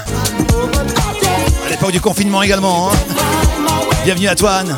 [1.67, 2.91] À l'époque du confinement également.
[2.91, 2.97] hein.
[4.05, 4.77] Bienvenue à toi Anne.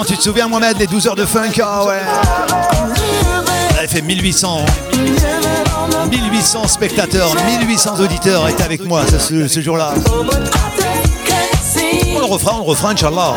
[0.00, 2.00] Ouais, tu te souviens Mohamed, les 12 heures de funk Ah ouais.
[3.74, 4.64] On avait fait 1800.
[4.66, 6.06] hein.
[6.10, 9.92] 1800 spectateurs, 1800 auditeurs étaient avec moi ce, jour-là.
[12.14, 13.34] On le refera, on le refera, Inch'Allah.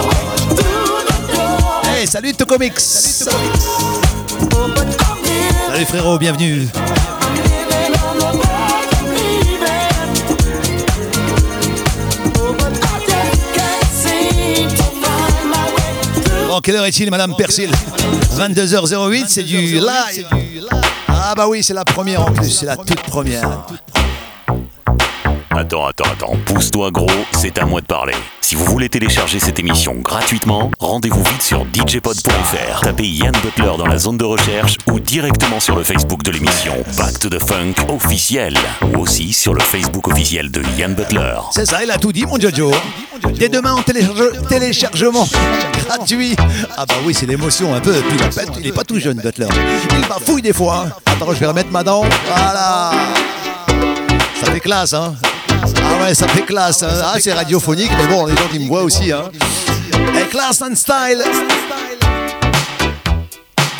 [1.86, 3.28] Hey, salut Tocomix
[5.68, 6.68] Salut frérot, bienvenue
[16.64, 17.70] quelle heure est-il, Madame Persil
[18.38, 20.28] 22h08, c'est du live.
[21.09, 23.68] Ah bah oui, c'est la première en plus, c'est la toute première.
[25.56, 28.14] Attends, attends, attends, pousse-toi gros, c'est à moi de parler.
[28.41, 32.82] Si vous voulez télécharger cette émission gratuitement, rendez-vous vite sur djpod.fr.
[32.82, 36.74] Tapez Yann Butler dans la zone de recherche ou directement sur le Facebook de l'émission
[36.97, 38.56] Back to the Funk officiel
[38.93, 41.36] ou aussi sur le Facebook officiel de Yann Butler.
[41.51, 42.72] C'est ça, il a tout dit, mon Jojo.
[43.38, 45.28] Dès demain en télécharge- téléchargement
[45.88, 46.36] gratuit.
[46.78, 47.93] Ah bah oui, c'est l'émotion un peu.
[47.93, 49.47] Puis il, a pas- il est pas tout jeune, Butler.
[49.91, 50.86] Il bafouille des fois.
[50.88, 50.91] hein.
[51.06, 52.04] Attends, je vais remettre ma dent.
[52.28, 52.91] Voilà.
[54.43, 55.16] Ça fait classe, hein.
[55.66, 56.84] Ah ouais, ça fait classe.
[56.84, 56.89] hein.
[57.03, 59.30] Ah, c'est radiophonique, mais bon, les gens qui me voient aussi, hein.
[60.20, 61.24] Et class and style.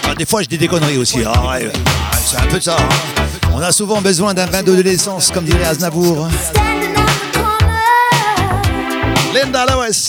[0.10, 1.20] Ah, des fois, je dis des conneries aussi.
[1.26, 1.72] Ah ouais,
[2.12, 2.78] ah, c'est un peu de ça.
[2.80, 3.24] hein.
[3.54, 6.28] On a souvent besoin d'un bain d'adolescence, comme dirait Aznavour.
[9.34, 10.08] Linda Lewis.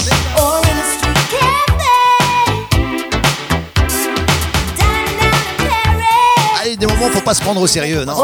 [6.57, 8.14] Ah, il y a des moments, faut pas se prendre au sérieux, non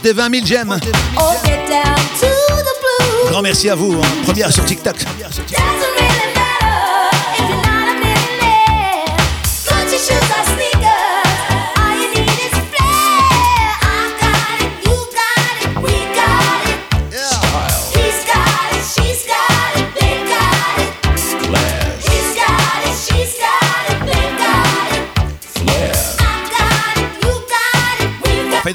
[0.00, 0.78] des 20 000 j'aime.
[3.28, 3.94] Grand merci à vous.
[3.94, 4.06] hein.
[4.24, 4.96] Première sur TikTok.
[4.98, 5.91] Doesn't really matter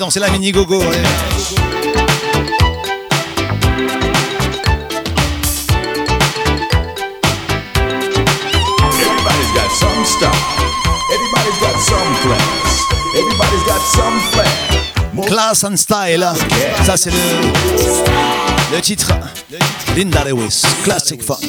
[0.07, 0.79] Fais danser la mini gogo.
[0.79, 1.11] Everybody's
[9.53, 10.31] got some style.
[11.13, 12.85] Everybody's got some class.
[13.17, 15.27] Everybody's got some flair.
[15.27, 16.33] Class and Style.
[16.85, 17.17] Ça, c'est le,
[18.73, 19.11] le titre.
[19.93, 21.41] Linda Lewis, Classic Funk.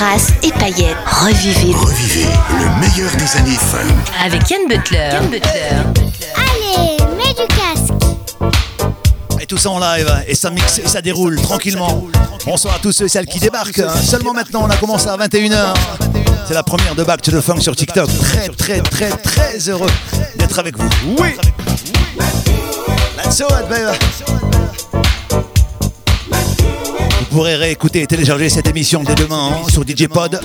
[0.00, 0.96] Strass et paillettes.
[1.04, 2.26] Revivez Revivez
[2.58, 4.24] le meilleur des années funk.
[4.24, 5.10] avec Yann Butler.
[5.12, 5.50] Yann Butler.
[6.36, 7.92] Allez, mets du casque.
[9.38, 10.10] Et tout ça en live.
[10.26, 12.06] Et ça mixe et ça déroule tranquillement.
[12.46, 13.82] Bonsoir à tous ceux et celles qui débarquent.
[14.02, 15.74] Seulement maintenant, on a commencé à 21h.
[16.48, 18.08] C'est la première de Back to the Funk sur TikTok.
[18.20, 19.90] Très, très, très, très heureux
[20.36, 20.88] d'être avec vous.
[21.18, 21.34] Oui!
[23.18, 23.98] Let's do it, baby.
[27.30, 30.40] Vous pourrez réécouter et télécharger cette émission dès demain hein, sur DJ Pod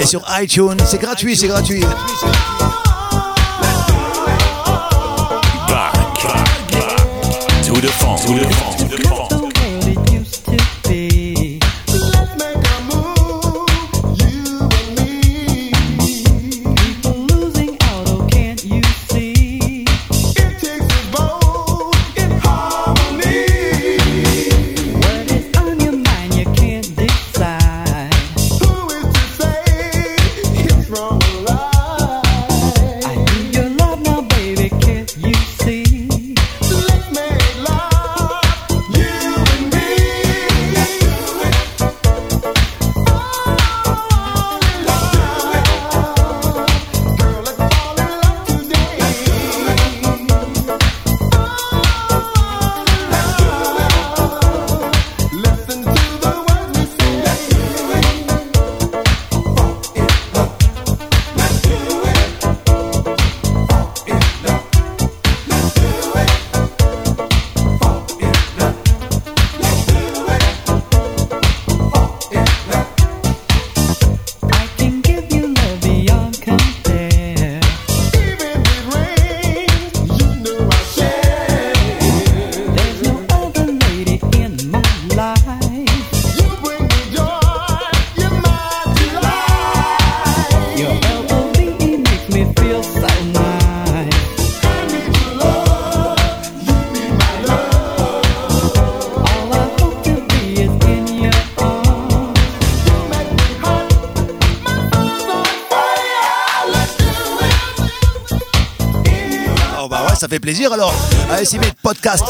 [0.00, 0.76] et sur iTunes.
[0.84, 1.80] C'est gratuit, c'est gratuit.
[5.68, 5.92] Back,
[7.80, 8.73] the funk, to the funk.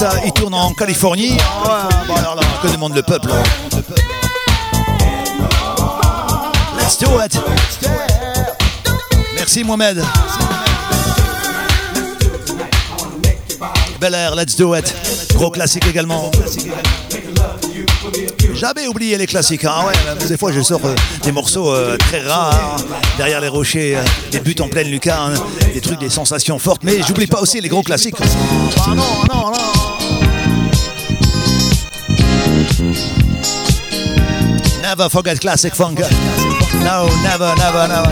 [0.03, 1.33] Euh, ils tournent en Californie.
[1.33, 3.43] Ouais, bon alors là, que demande le peuple hein.
[6.79, 7.39] Let's do it.
[9.35, 10.03] Merci Mohamed.
[14.01, 14.95] Bel Air, let's do it.
[15.35, 16.31] Gros classique également.
[18.55, 19.65] Jamais oublié les classiques.
[19.65, 19.85] hein.
[19.87, 22.77] ouais, des fois, je sors euh, des morceaux euh, très rares
[23.17, 25.35] derrière les rochers, euh, des buts en pleine lucarne,
[25.73, 26.83] des trucs, des sensations fortes.
[26.85, 28.15] Mais j'oublie pas aussi les gros classiques.
[28.21, 29.34] Ah
[34.97, 35.97] Never forget classic funk.
[36.85, 38.11] No, never, never, never.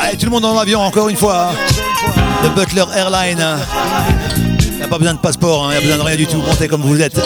[0.00, 1.50] Allez, tout le monde en avion, encore une fois.
[1.50, 1.54] hein.
[2.42, 3.44] The Butler Airline.
[4.70, 6.38] Il n'y a pas besoin de passeport, il n'y a besoin de rien du tout.
[6.38, 7.20] Montez comme vous êtes.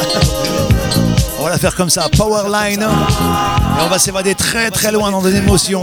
[1.39, 2.83] On va la faire comme ça, Powerline.
[2.83, 5.83] Et on va s'évader très très loin dans des émotions.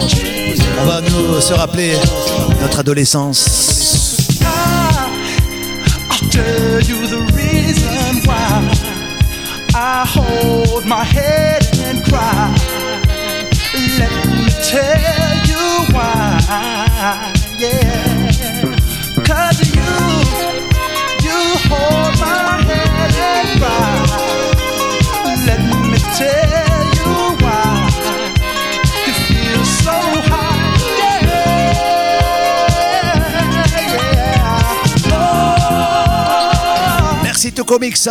[0.81, 1.93] On va nous se rappeler
[2.61, 3.69] notre adolescence.
[6.41, 6.98] I'll
[10.15, 12.55] hold my head and cry.
[13.99, 17.33] Let me tell you why.
[17.57, 18.18] Yeah.
[37.69, 38.09] Tocomix.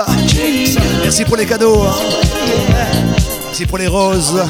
[1.02, 1.82] Merci pour les cadeaux.
[1.82, 1.92] hein.
[3.46, 4.40] Merci pour les roses.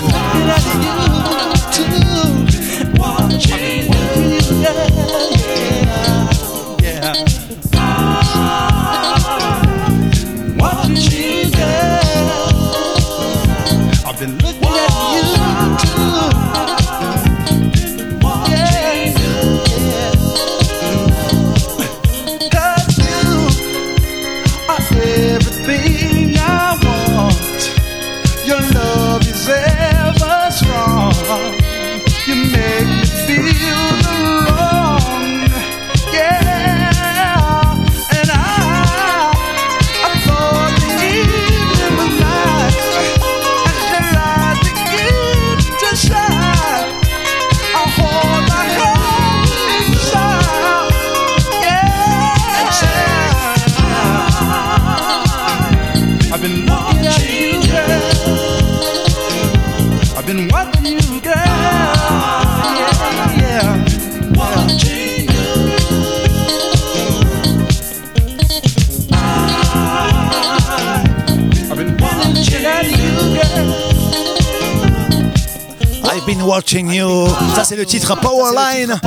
[76.58, 77.28] Watching you.
[77.54, 78.98] Ça, c'est le titre Powerline.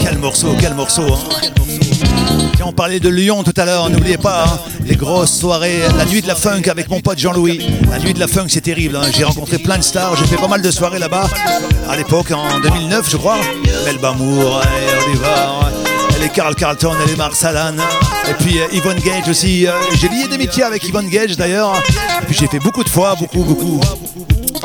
[0.00, 1.02] Quel morceau, quel morceau.
[1.02, 1.18] hein.
[2.64, 6.22] On parlait de Lyon tout à l'heure, n'oubliez pas, hein, les grosses soirées, la nuit
[6.22, 7.60] de la funk avec mon pote Jean-Louis.
[7.90, 8.96] La nuit de la funk, c'est terrible.
[8.96, 9.02] hein.
[9.12, 11.26] J'ai rencontré plein de stars, j'ai fait pas mal de soirées là-bas.
[11.90, 13.36] À l'époque, en 2009, je crois.
[13.84, 17.74] Melba Moore, et Oliver, et les Carl Carlton, et les Mark Salan.
[18.30, 19.66] Et puis euh, Yvonne Gage aussi.
[20.00, 21.74] J'ai lié d'amitié avec Yvonne Gage d'ailleurs.
[22.22, 23.80] Et puis j'ai fait beaucoup de fois, beaucoup, beaucoup.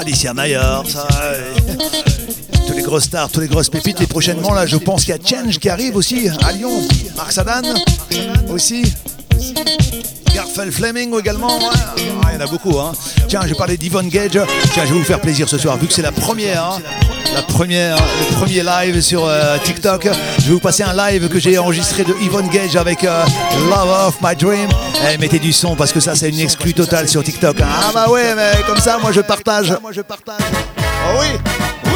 [0.09, 1.07] Alicia Mayer, ça.
[1.35, 4.01] et- tous les grosses stars, tous les grosses pépites.
[4.01, 6.81] Et prochainement, là, je pense qu'il y a Change qui arrive aussi à Lyon.
[7.15, 7.61] Marc Sadan
[8.49, 8.81] aussi.
[10.33, 11.59] Garfel Fleming également.
[11.59, 11.63] ouais.
[12.23, 12.79] Ah, il y en a beaucoup.
[12.79, 12.93] Hein.
[13.27, 14.31] Tiens, je parlais d'Yvonne Gage.
[14.73, 16.63] Tiens, je vais vous faire plaisir ce soir, vu que c'est la première.
[16.63, 16.79] hein,
[17.33, 20.07] la première, le premier live sur euh, TikTok.
[20.39, 23.23] Je vais vous passer un live que j'ai enregistré de Yvonne Gage avec euh,
[23.69, 24.69] Love of My Dream.
[25.11, 27.57] Eh, mettez du son parce que ça, c'est une exclue totale sur TikTok.
[27.61, 29.73] Ah bah ouais, mais comme ça, moi je partage.
[29.81, 30.41] Moi je partage.
[30.77, 31.27] Oh oui,
[31.85, 31.91] oui.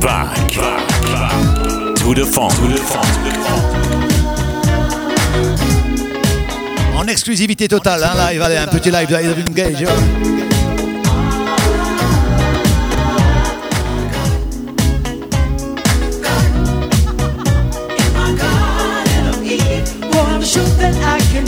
[0.00, 0.58] Back,
[1.96, 3.37] to the funk.
[6.98, 9.84] En exclusivité totale, hein, live, allez, un petit live de Yvonne Gage.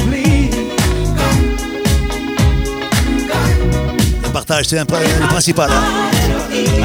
[0.07, 0.55] Bleed.
[4.23, 5.69] Le partage, c'est un le principal.
[5.69, 5.83] hein.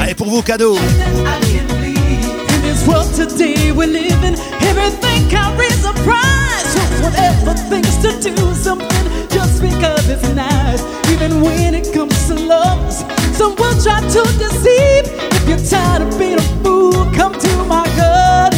[0.00, 0.76] Allez, pour vous, cadeau.
[2.86, 6.72] World today we're living, everything carries a price.
[7.02, 10.82] Whatever things to do something just because it's nice.
[11.10, 12.98] Even when it comes to lovers,
[13.36, 15.04] some will try to deceive.
[15.36, 18.55] If you're tired of being a fool, come to my garden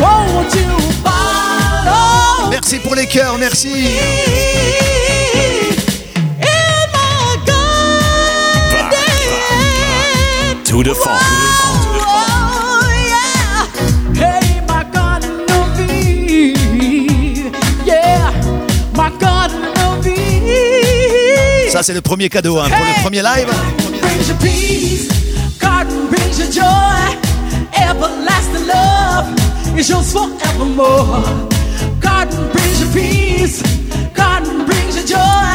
[0.00, 3.86] Won't you follow Merci pour les cœurs, merci.
[21.76, 23.48] Ça, c'est le premier cadeau hein, pour le premier live.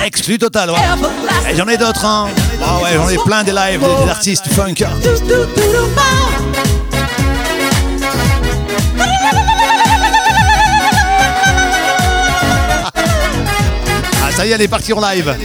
[0.05, 0.77] Exclu total, ouais.
[1.49, 2.27] Et j'en ai d'autres, hein.
[2.63, 4.75] Ah ouais, j'en ai plein des lives des, des artistes funk.
[14.23, 15.35] Ah, ça y est, elle est partie en live.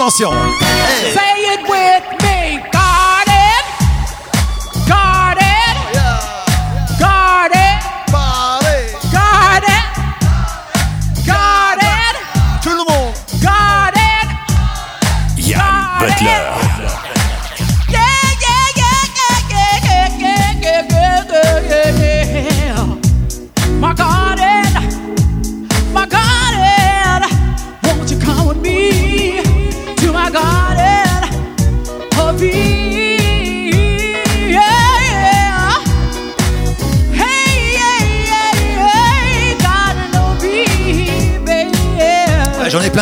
[0.00, 0.32] Attention.
[0.32, 1.29] Hey.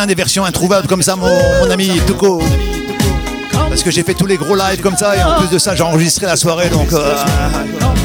[0.05, 1.27] Des versions introuvables comme ça, mon,
[1.59, 2.41] mon ami Tuko.
[3.69, 5.75] Parce que j'ai fait tous les gros lives comme ça et en plus de ça,
[5.75, 7.15] j'ai enregistré la soirée donc euh,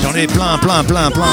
[0.02, 1.24] j'en ai plein, plein, plein, plein.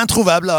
[0.00, 0.52] Introuvable.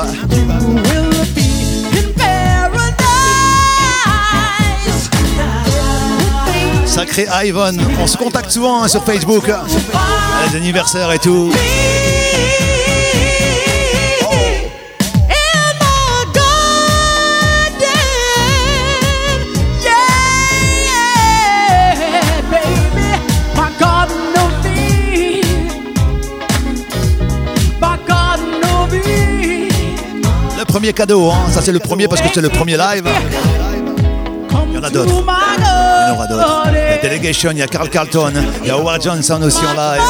[6.85, 7.71] Sacré Ivan.
[8.01, 9.45] On se contacte souvent hein, sur Facebook.
[10.49, 11.51] Les anniversaires et tout.
[30.79, 31.51] Premier cadeau, hein.
[31.51, 33.03] ça c'est le premier parce que c'est le premier live.
[34.69, 35.11] Il y en a d'autres.
[35.11, 36.63] Il y en aura d'autres.
[36.67, 38.31] Il y a Delegation, il y a Carl Carlton,
[38.61, 40.01] il y a Howard Johnson aussi en live.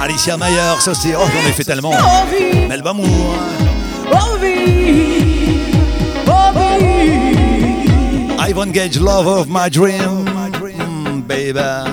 [0.00, 1.16] Alicia Mayer, ça c'est.
[1.16, 1.90] Oh, j'en ai fait tellement.
[1.90, 2.68] Eve.
[8.48, 10.24] Ivan Gage, Love of My Dream.
[10.78, 11.87] Mm, baby.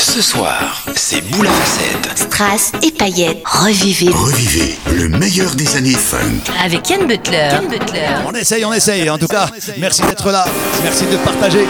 [0.00, 2.18] Ce soir, c'est Boule à facettes.
[2.18, 3.42] Strass et paillettes.
[3.44, 6.50] Revivez Revivez le meilleur des années funk.
[6.64, 7.36] avec Yann Butler.
[7.52, 8.08] Yann Butler.
[8.26, 9.08] On essaye, on essaye.
[9.10, 9.48] En tout cas,
[9.78, 10.46] merci d'être là.
[10.82, 11.66] Merci de partager.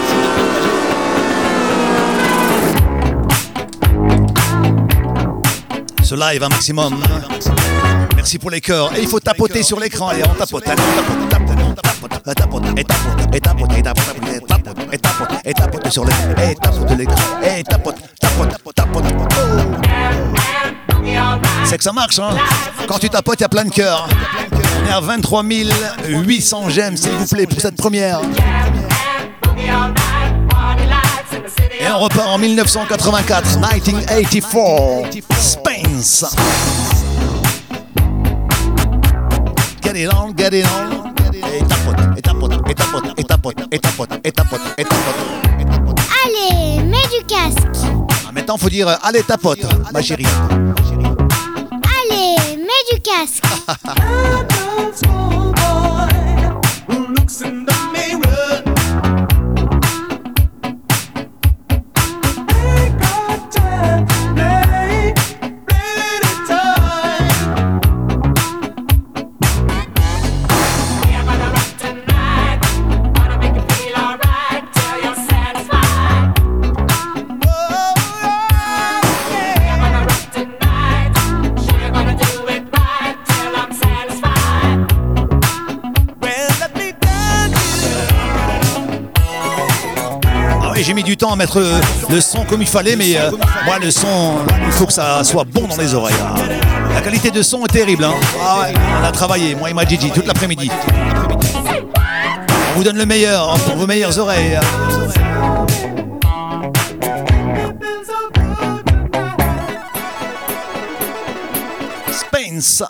[6.03, 7.01] Ce live un maximum.
[8.15, 8.91] Merci pour les cœurs.
[8.97, 10.09] Et il faut tapoter sur l'écran.
[10.09, 10.67] Allez, on tapote.
[10.67, 15.89] Allez, on tapote, et tapote, et tapote, et tapote, et tapote, et tapote, et tapote
[15.89, 16.29] sur l'écran.
[16.49, 17.15] Et tapote l'écran.
[17.43, 18.20] Et tapote, tapote,
[21.71, 22.31] C'est que ça marche, hein.
[22.85, 24.05] Quand tu tapotes, il y a plein de cœurs.
[24.83, 28.19] On est à 23 800 j'aime, s'il vous plaît, pour cette première.
[31.79, 36.25] Et on repart en 1984, 1984, Spence.
[39.81, 41.13] Get it on, get it on.
[41.33, 45.99] Et tapote, et tapote, et tapote, et tapote, et tapote, et tapote, et tapote.
[46.25, 47.87] Allez, mets du casque.
[48.27, 50.25] Ah, Maintenant, faut dire, euh, allez, tapote, ma chérie.
[52.11, 53.45] Mets du casque.
[90.83, 91.69] J'ai mis du temps à mettre le,
[92.09, 93.29] le son comme il fallait, mais euh,
[93.65, 96.15] moi, le son, il faut que ça soit bon dans les oreilles.
[96.21, 96.33] hein.
[96.95, 98.03] La qualité de son est terrible.
[98.03, 98.13] hein.
[98.43, 98.65] Ah
[98.99, 100.69] on a travaillé, moi et ma Gigi, toute l'après-midi.
[102.73, 104.59] On vous donne le meilleur hein, pour vos meilleures oreilles.
[112.11, 112.83] Spence.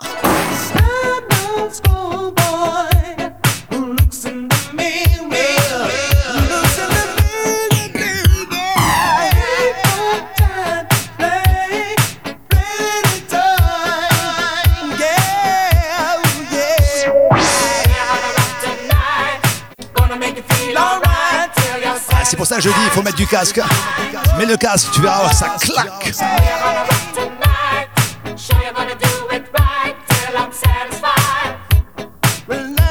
[22.61, 23.59] jeudi, il faut mettre du casque.
[24.37, 26.13] Mets le casque, tu verras, ça claque.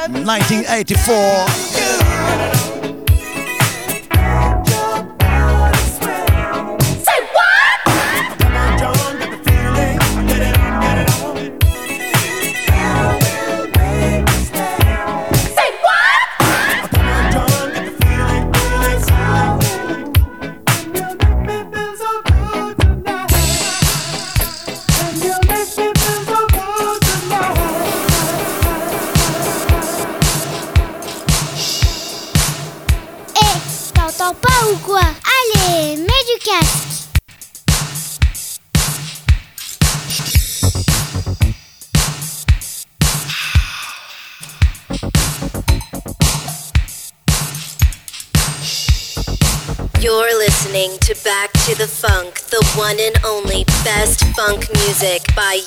[0.09, 1.45] Nineteen eighty four.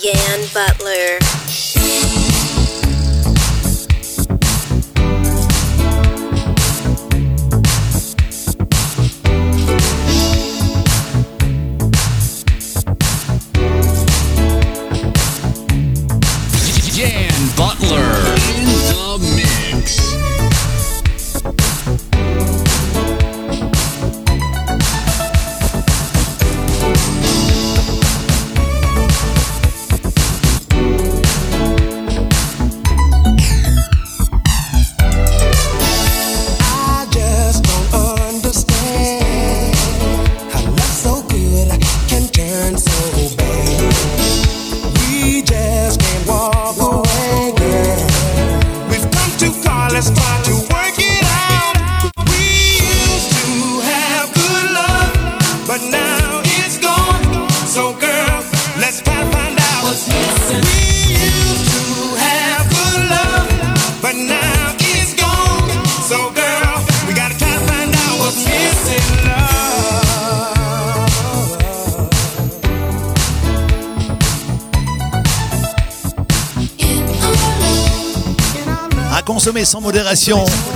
[0.05, 0.64] again, but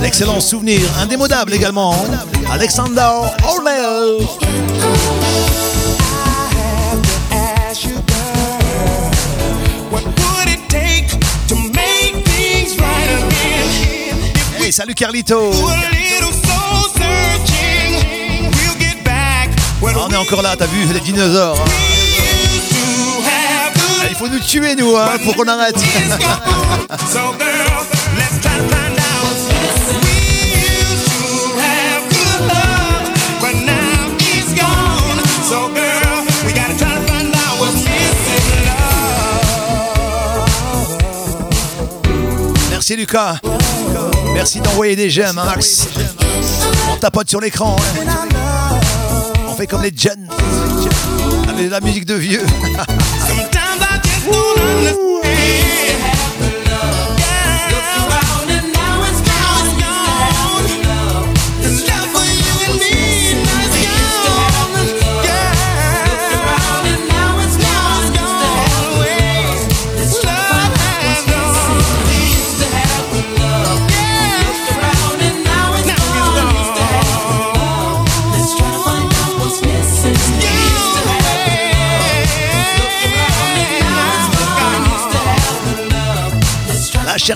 [0.01, 1.95] l'excellent souvenir, indémodable également,
[2.51, 3.09] Alexander
[3.47, 4.27] Orwell.
[14.59, 15.51] Hey, salut Carlito.
[19.81, 21.57] Ah, on est encore là, t'as vu les dinosaures.
[24.03, 25.77] Eh, il faut nous tuer, nous, hein, pour qu'on arrête.
[42.99, 43.39] Lucas.
[44.33, 45.45] Merci d'envoyer des j'aime, hein.
[45.45, 45.87] Max.
[46.91, 47.77] On tapote sur l'écran.
[47.79, 49.07] Hein.
[49.47, 50.27] On fait comme les jeunes.
[51.69, 52.43] La musique de vieux.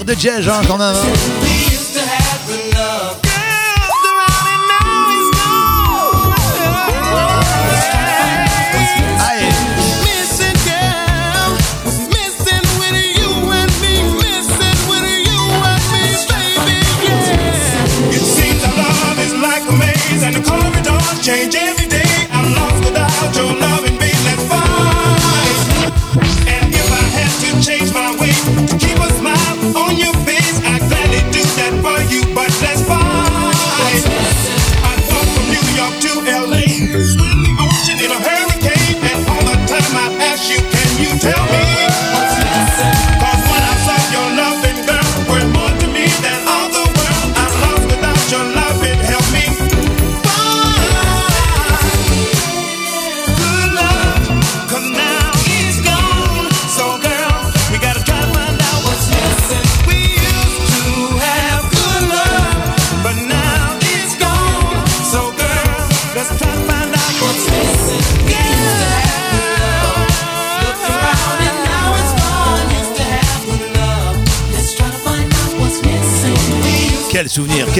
[0.01, 0.95] De Diège, hein, quand même.
[0.95, 1.72] Hein.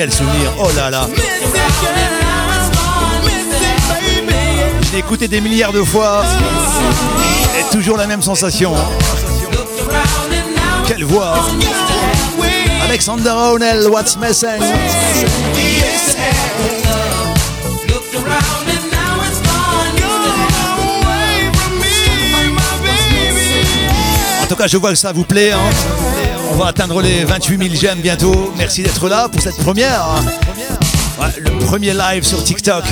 [0.03, 0.51] Quel souvenir.
[0.59, 1.07] Oh là là.
[4.81, 6.25] Je l'ai écouté des milliards de fois.
[7.57, 8.73] Et toujours la même sensation.
[10.85, 11.35] Quelle voix.
[12.84, 14.61] Alexander O'Neill, What's Missing?
[24.41, 25.53] En tout cas, je vois que ça vous plaît.
[25.53, 26.12] hein.
[26.53, 28.53] On va atteindre les 28 000 j'aime bientôt.
[28.55, 30.05] Merci d'être là pour cette première.
[31.19, 32.84] Ouais, le premier live sur TikTok.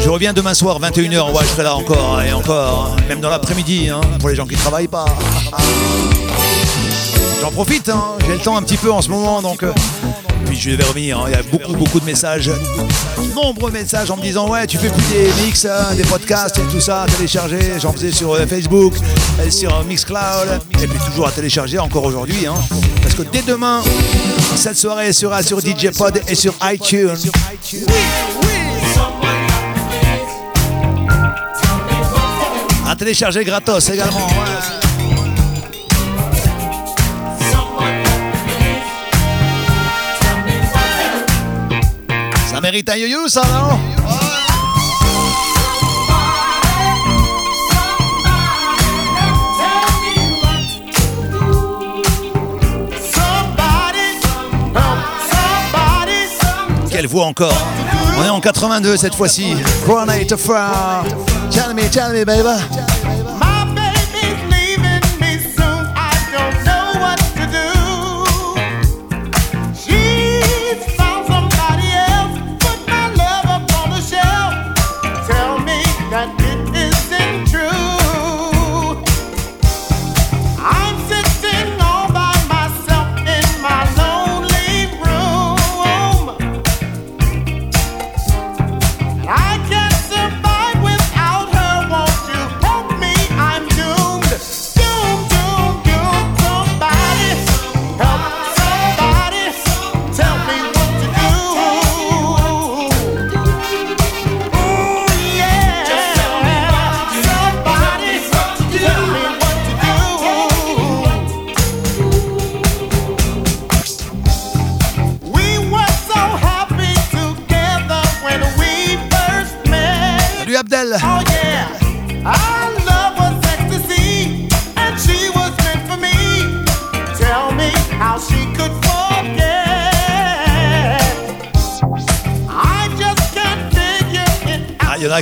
[0.00, 1.30] Je reviens demain soir, 21h.
[1.30, 2.96] Ouais, je serai là encore et encore.
[3.08, 5.04] Même dans l'après-midi, hein, pour les gens qui travaillent pas.
[7.40, 9.64] J'en profite, hein, j'ai le temps un petit peu en ce moment, donc.
[10.66, 11.18] Euh, je vais revenir.
[11.18, 11.24] hein.
[11.28, 12.50] Il y a beaucoup, beaucoup de messages,
[13.34, 16.72] nombreux messages en me disant ouais, tu fais plus des mix, hein, des podcasts et
[16.72, 17.58] tout ça à télécharger.
[17.80, 18.94] J'en faisais sur euh, Facebook,
[19.44, 22.54] et sur euh, Mixcloud, et puis toujours à télécharger encore aujourd'hui, hein.
[23.02, 23.82] parce que dès demain,
[24.56, 27.16] cette soirée sera sur DJ Pod et sur iTunes.
[32.88, 34.26] À télécharger gratos également.
[34.26, 34.81] ouais.
[42.74, 43.78] Un yo-yo, ça, non?
[56.90, 57.52] Quelle voix encore
[58.18, 59.54] On est en 82 cette fois-ci.
[61.50, 63.21] Tell me, tell me, baby.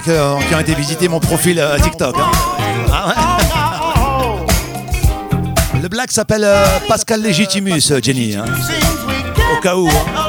[0.08, 2.14] Euh, qui ont été visiter mon profil euh, TikTok.
[2.18, 2.30] hein.
[2.92, 3.14] Ah.
[5.82, 8.36] Le black s'appelle euh, Pascal Légitimus, euh, Jenny.
[8.36, 8.44] hein.
[9.56, 9.88] Au cas où.
[9.88, 10.26] hein.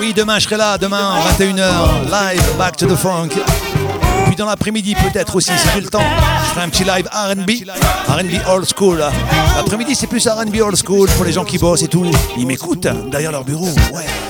[0.00, 3.28] Oui, demain je serai là, demain 21h, live, back to the funk.
[4.26, 6.02] Puis dans l'après-midi peut-être aussi, si j'ai le temps,
[6.50, 7.50] ferai un petit live RB,
[8.08, 8.98] RB old school.
[9.56, 12.04] L'après-midi c'est plus RB old school pour les gens qui bossent et tout.
[12.36, 14.29] Ils m'écoutent derrière leur bureau, ouais.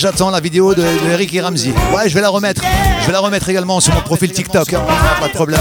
[0.00, 1.72] J'attends la vidéo de, Eric et Ramsey.
[1.94, 2.62] Ouais, je vais la remettre.
[3.02, 4.72] Je vais la remettre également sur mon profil TikTok.
[4.72, 4.82] hein.
[5.20, 5.60] Pas de problème.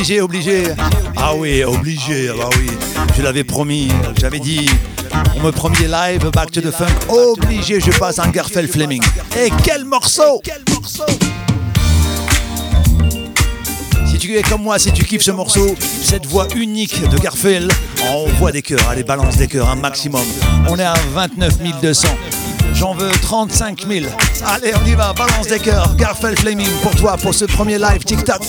[0.00, 0.64] Obligé, obligé.
[1.16, 2.30] Ah oui, obligé.
[2.30, 2.70] Ah bah oui,
[3.14, 3.88] je l'avais promis.
[4.18, 4.66] J'avais dit,
[5.36, 6.86] on me promet live Back to the Funk.
[7.10, 9.02] Obligé, je passe un Garfel Fleming.
[9.38, 10.40] Et quel morceau
[14.06, 17.68] Si tu es comme moi, si tu kiffes ce morceau, cette voix unique de Garfel,
[18.10, 20.24] on voit des cœurs, allez, balance des cœurs, un maximum.
[20.66, 22.08] On est à 29 200.
[22.72, 24.06] J'en veux 35 000.
[24.46, 25.94] Allez, on y va, balance des cœurs.
[25.96, 28.40] Garfel Fleming pour toi, pour ce premier live TikTok.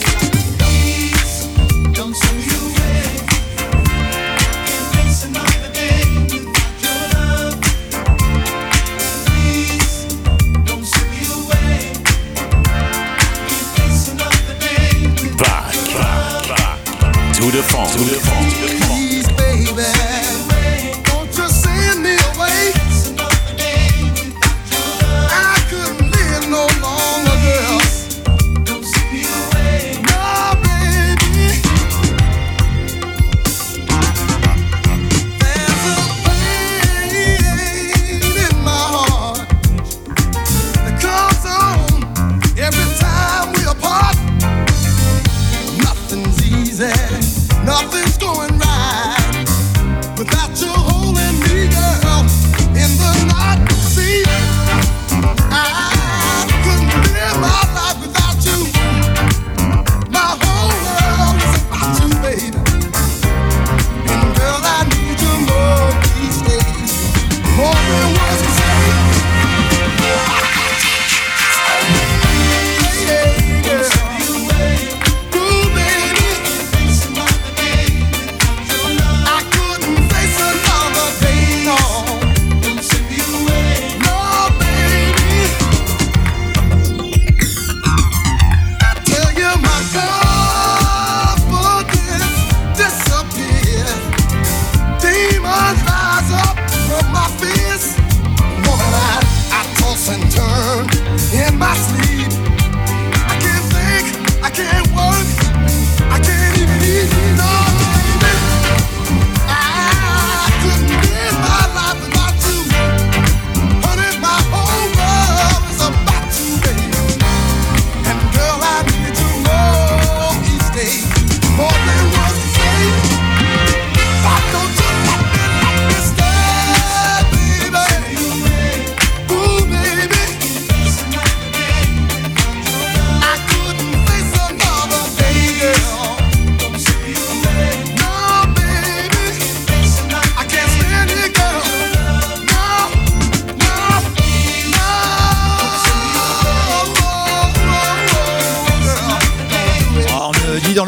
[17.42, 17.90] To the funk.
[17.94, 18.81] To the funk.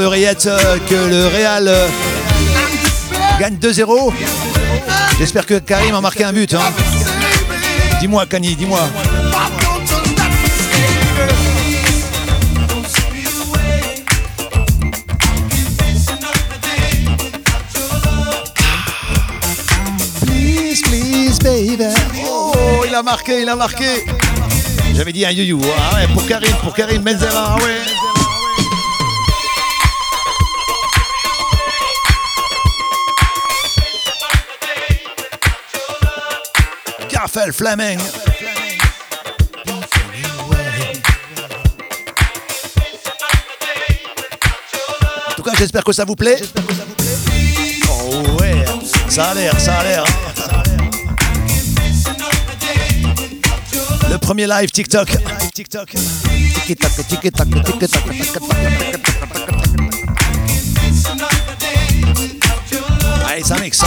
[0.05, 1.87] Euh, que le Real euh,
[3.39, 4.11] gagne 2-0.
[5.17, 6.53] J'espère que Karim a marqué un but.
[6.53, 6.59] hein.
[8.01, 8.81] Dis-moi, Kani, dis-moi.
[22.25, 24.05] Oh, il a marqué, il a marqué.
[24.95, 27.29] J'avais dit un you Ah pour Karim, pour Karim Benzema.
[27.33, 28.02] Ah ouais.
[37.33, 37.99] Fleming.
[45.27, 46.39] En tout cas, j'espère que ça vous plaît.
[47.89, 48.63] Oh ouais,
[49.09, 50.03] ça a l'air, ça a l'air.
[54.11, 55.17] Le premier live TikTok.
[55.55, 55.95] TikTok.
[63.27, 63.81] Allez, ça mixe.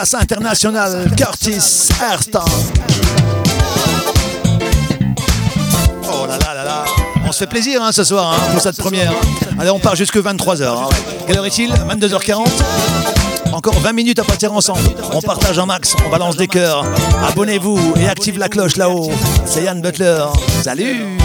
[0.00, 2.40] classe internationale, Curtis Ayrton.
[6.04, 6.84] Oh là là là là.
[7.26, 9.12] On se fait plaisir hein, ce soir hein, pour cette première.
[9.58, 10.64] Allez, on part jusque 23h.
[10.64, 10.88] Hein,
[11.26, 11.70] Quelle heure est-il?
[11.72, 12.46] 22h40
[13.52, 14.88] encore 20 minutes à partir ensemble.
[15.12, 16.86] On partage un max, on balance des cœurs.
[17.28, 19.10] Abonnez-vous et active la cloche là-haut.
[19.44, 20.24] C'est Yann Butler.
[20.62, 21.18] Salut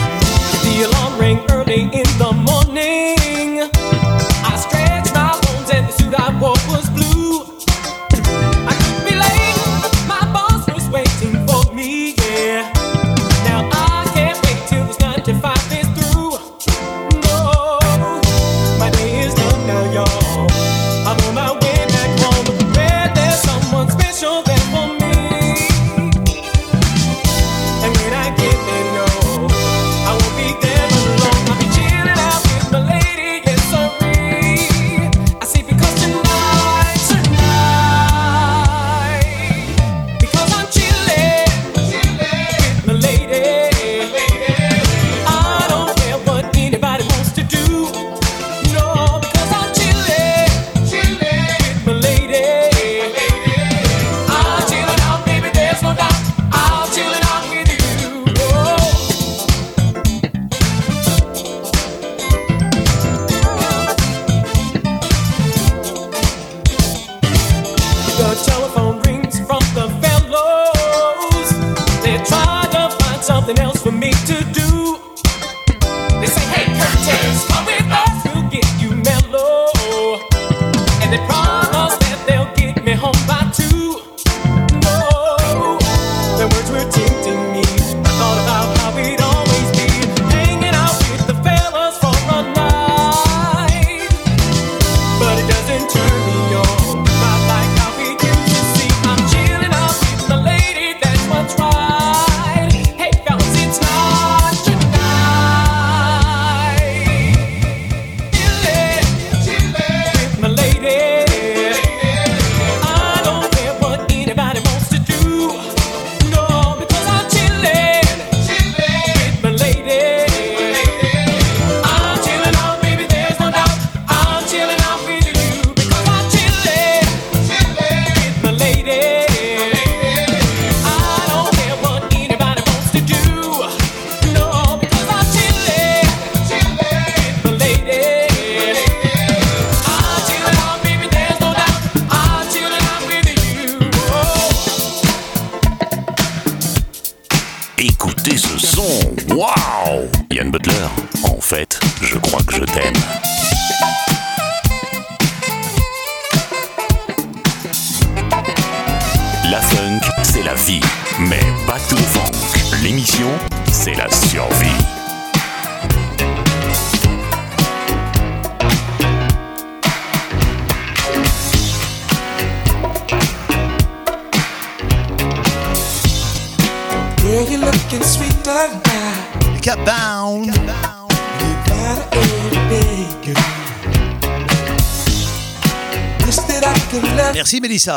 [187.85, 187.91] C'est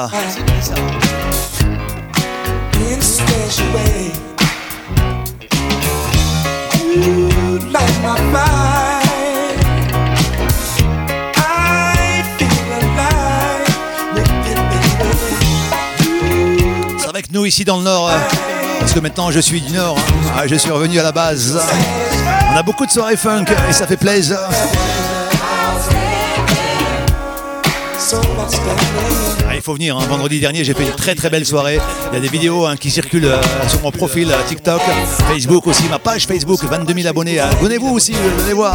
[17.08, 18.10] avec nous ici dans le Nord,
[18.80, 20.32] parce que maintenant je suis du Nord, hein.
[20.36, 21.58] ah, je suis revenu à la base.
[22.52, 24.38] On a beaucoup de soirées funk et ça fait plaisir
[29.68, 29.98] faut venir.
[29.98, 30.06] Hein.
[30.08, 31.78] Vendredi dernier, j'ai fait une très très belle soirée.
[32.10, 33.36] Il y a des vidéos hein, qui circulent euh,
[33.68, 34.80] sur mon profil euh, TikTok,
[35.28, 37.38] Facebook aussi, ma page Facebook, 22 000 abonnés.
[37.38, 37.50] Hein.
[37.52, 38.74] Abonnez-vous aussi, euh, venez voir.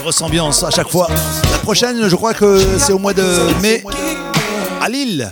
[0.00, 1.06] Grosse ambiance à chaque fois.
[1.52, 3.22] La prochaine, je crois que c'est au mois de
[3.62, 3.84] mai
[4.80, 5.30] à Lille.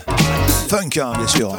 [0.69, 1.57] Funk, bien sûr.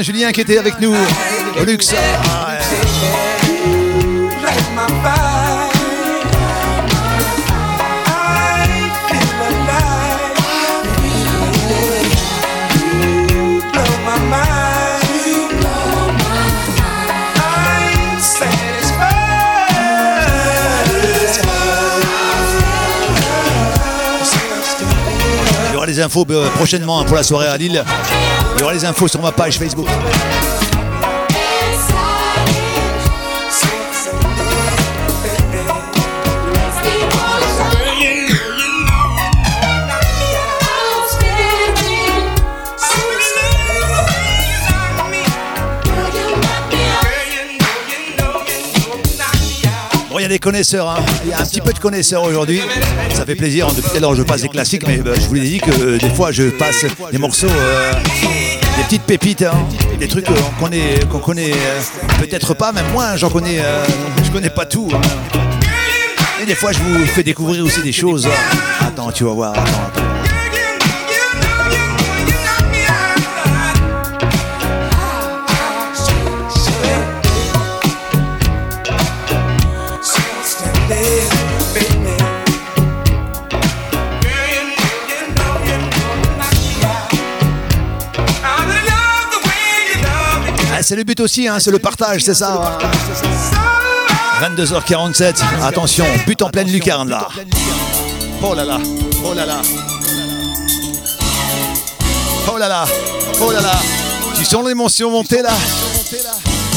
[0.00, 0.92] Julien, qui était avec nous
[1.60, 1.94] au luxe.
[26.00, 27.84] Infos euh, prochainement hein, pour la soirée à Lille.
[28.56, 29.86] Il y aura les infos sur ma page Facebook.
[50.28, 50.96] Des connaisseurs, hein.
[51.38, 52.60] un petit peu de connaisseurs aujourd'hui.
[53.14, 53.68] Ça fait plaisir.
[53.74, 56.30] Depuis je passe des classiques, mais bah, je vous l'ai dit que euh, des fois,
[56.32, 57.92] je passe des morceaux, euh,
[58.76, 59.52] des petites pépites, hein.
[59.98, 61.80] des trucs euh, qu'on connaît, qu'on connaît euh,
[62.20, 63.84] peut-être pas, même moi, j'en connais, euh,
[64.24, 64.88] je connais pas tout.
[64.94, 65.00] hein.
[66.42, 68.28] Et des fois, je vous fais découvrir aussi des choses.
[68.80, 69.52] Attends, tu vas voir.
[69.52, 69.97] Attends, attends.
[90.88, 92.78] C'est le but aussi, hein, c'est le partage, c'est ça.
[94.40, 97.28] 22h47, attention, but en pleine lucarne là.
[98.42, 98.78] Oh là là,
[99.22, 99.60] oh là là.
[102.50, 102.86] Oh là là,
[103.42, 103.72] oh là là.
[104.34, 105.50] Tu sens l'émotion monter là?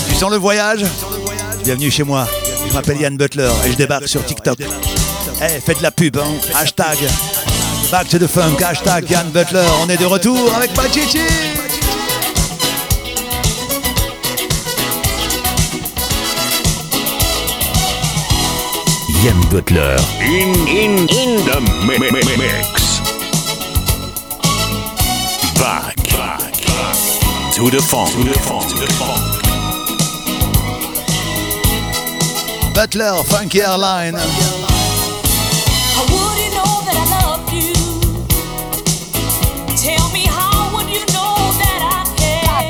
[0.10, 0.84] Tu sens le voyage?
[1.64, 2.28] Bienvenue chez moi.
[2.68, 4.60] Je m'appelle Yann Butler et je débarque sur TikTok.
[4.60, 6.34] Eh, faites de la pub, hein.
[6.54, 6.98] Hashtag
[7.90, 9.64] Back to the Funk, hashtag Yann Butler.
[9.82, 11.20] On est de retour avec Pachichi.
[19.24, 23.00] Yann Butler in in in the mi- mi- mi- mix.
[25.60, 26.54] Back, back
[27.54, 28.12] to the funk.
[28.14, 28.68] To the funk.
[28.70, 29.22] To the funk.
[32.74, 34.16] Butler, Funky Airline.
[34.16, 34.26] I
[37.22, 37.74] love you?
[39.78, 42.04] Tell me how wouldn't know that I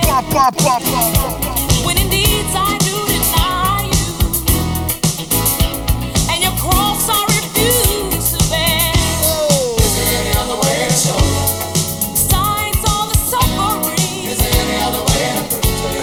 [0.09, 1.30] loved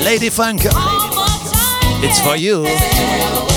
[0.08, 0.62] Lady Funk.
[0.62, 3.47] How much I It's for you.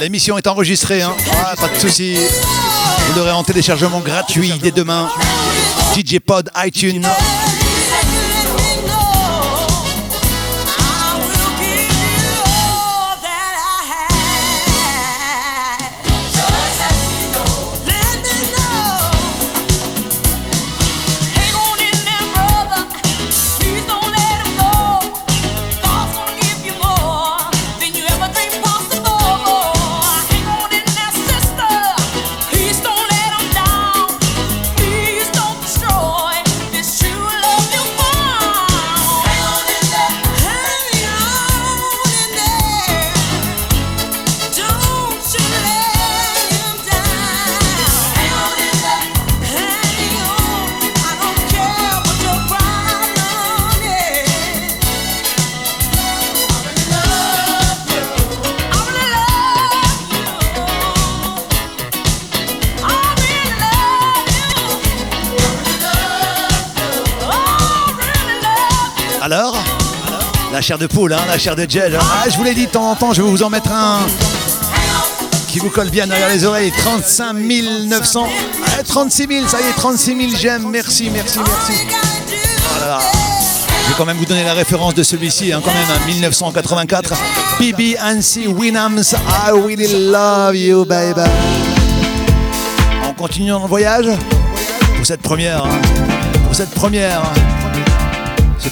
[0.00, 1.16] L'émission est enregistrée, hein.
[1.44, 2.14] Ah, pas de souci.
[2.14, 5.08] Vous l'aurez en téléchargement gratuit dès demain.
[5.96, 7.04] DJ Pod, iTunes.
[70.68, 71.98] Chair de poule, hein, la chair de gel.
[71.98, 74.00] Ah, je vous l'ai dit de temps en temps, je vais vous en mettre un
[75.48, 76.70] qui vous colle bien derrière les oreilles.
[76.76, 77.32] 35
[77.86, 78.26] 900.
[78.66, 80.68] Ah, 36 000, ça y est, 36 000 j'aime.
[80.70, 81.72] Merci, merci, merci.
[83.82, 87.14] Je vais quand même vous donner la référence de celui-ci, hein, quand même, hein, 1984.
[87.58, 87.96] Bibi
[88.48, 91.22] Winams, I really love you, baby.
[93.08, 94.10] On continue le voyage
[94.96, 95.80] pour cette première, hein.
[96.44, 97.22] pour cette première,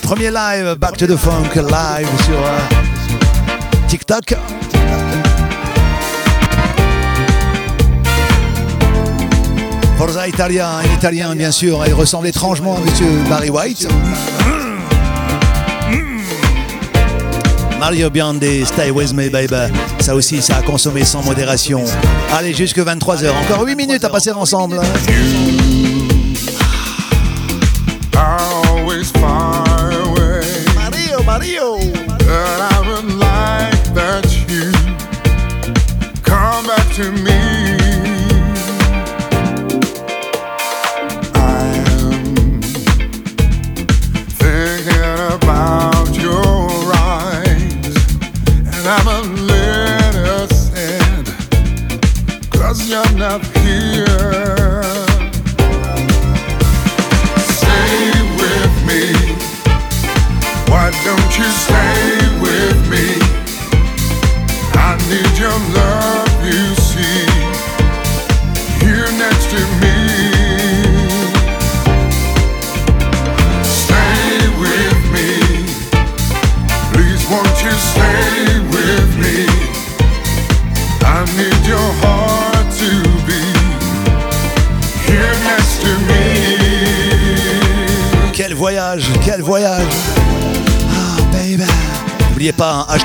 [0.07, 4.35] premier live Back to the Funk live sur euh, TikTok.
[9.99, 13.89] Forza Italia, un italien bien sûr, il ressemble étrangement à monsieur Barry White.
[17.81, 19.73] Mario Biondi, Stay With Me Baby.
[19.99, 21.85] Ça aussi, ça a consommé sans modération.
[22.33, 23.31] Allez, jusque 23h.
[23.45, 24.79] Encore 8 minutes à passer ensemble.
[24.79, 25.66] always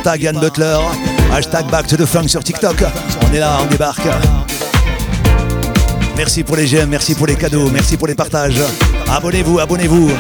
[0.02, 0.80] hashtag Yann Butler,
[1.30, 2.76] hashtag Back to the Funk sur TikTok.
[3.22, 4.08] On est là, on débarque.
[6.18, 8.62] Merci pour les j'aime, merci pour les cadeaux, merci pour les partages.
[9.08, 10.12] Abonnez-vous, abonnez-vous.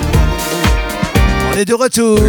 [1.51, 2.19] On est de retour.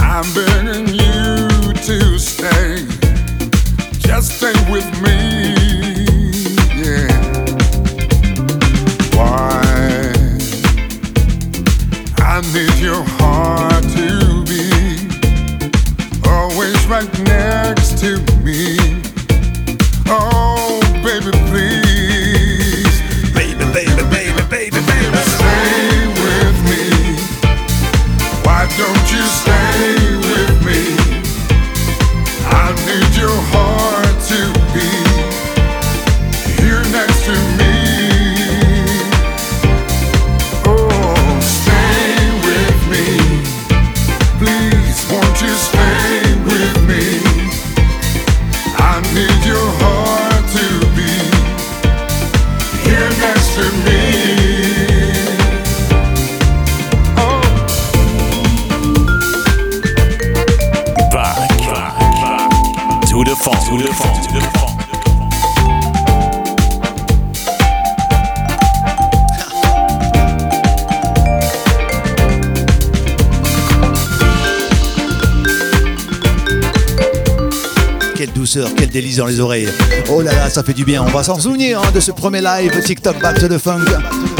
[0.00, 2.84] I'm begging you to stay.
[4.00, 5.57] Just stay with me.
[12.48, 14.70] I need your heart to be
[16.26, 18.37] always right next to me.
[78.88, 79.68] Délice dans les oreilles.
[80.10, 81.02] Oh là là, ça fait du bien.
[81.02, 83.84] On va s'en souvenir hein, de ce premier live TikTok to the Funk.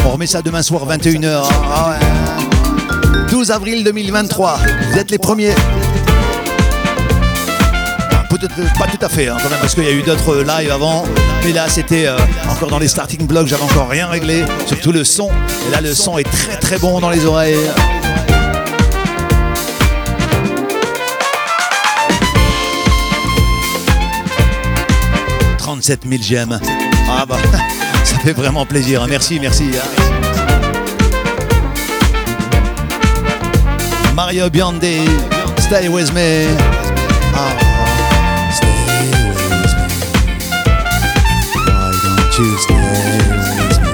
[0.06, 1.42] On remet ça demain soir 21h.
[1.70, 3.28] Ah ouais.
[3.30, 4.58] 12 avril 2023.
[4.90, 5.54] Vous êtes les premiers.
[8.30, 11.04] Peut-être pas tout à fait hein, parce qu'il y a eu d'autres lives avant.
[11.44, 12.16] Mais là c'était euh,
[12.48, 14.44] encore dans les starting blocks, j'avais encore rien réglé.
[14.66, 15.28] Surtout le son.
[15.68, 17.56] Et là le son est très très bon dans les oreilles.
[25.88, 26.60] 37 000 j'aime.
[27.08, 27.38] Ah bah,
[28.04, 29.06] ça fait vraiment plaisir.
[29.08, 29.70] Merci, merci.
[34.14, 34.98] Mario Biondi,
[35.58, 36.48] stay with me.
[37.34, 37.48] Ah,
[38.52, 39.88] stay with me.
[41.54, 43.86] Why don't you stay with me?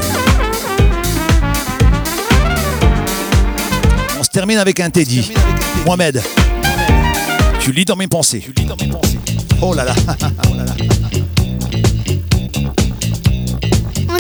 [4.19, 5.33] On se termine avec un Teddy.
[5.87, 6.21] Mohamed,
[7.61, 8.45] tu lis dans mes pensées.
[9.63, 9.95] Oh là là.
[10.51, 10.73] Oh là là.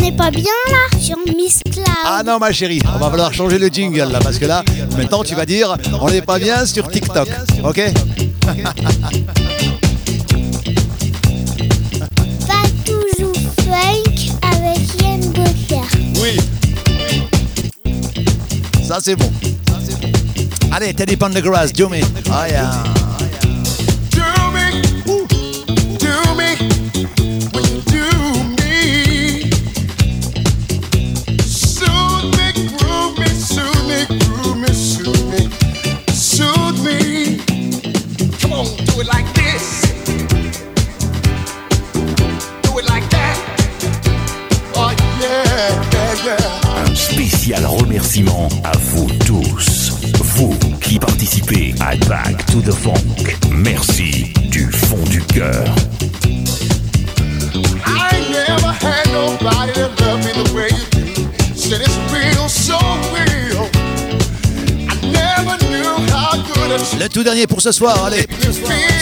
[0.05, 1.87] N'est pas bien là sur Miss Cloud.
[2.05, 4.63] Ah non ma chérie, on va falloir changer le jingle là parce que là
[4.99, 7.27] maintenant tu vas dire on n'est pas bien sur TikTok,
[7.65, 7.81] ok?
[12.47, 13.33] Pas toujours
[13.65, 15.23] funk avec Yann.
[16.17, 16.39] Oui.
[18.87, 19.31] Ça c'est bon.
[20.71, 22.01] Allez, Teddy Pendergrass, me.
[22.31, 22.94] Ah yeah.
[52.55, 53.37] To the Funk.
[53.51, 55.65] Merci du fond du cœur.
[57.85, 61.57] I ain't never had nobody that loved me the way you do.
[61.57, 62.79] Said it's real, so
[63.11, 63.69] real.
[64.89, 68.25] I never knew how good it Le tout dernier pour ce soir, allez.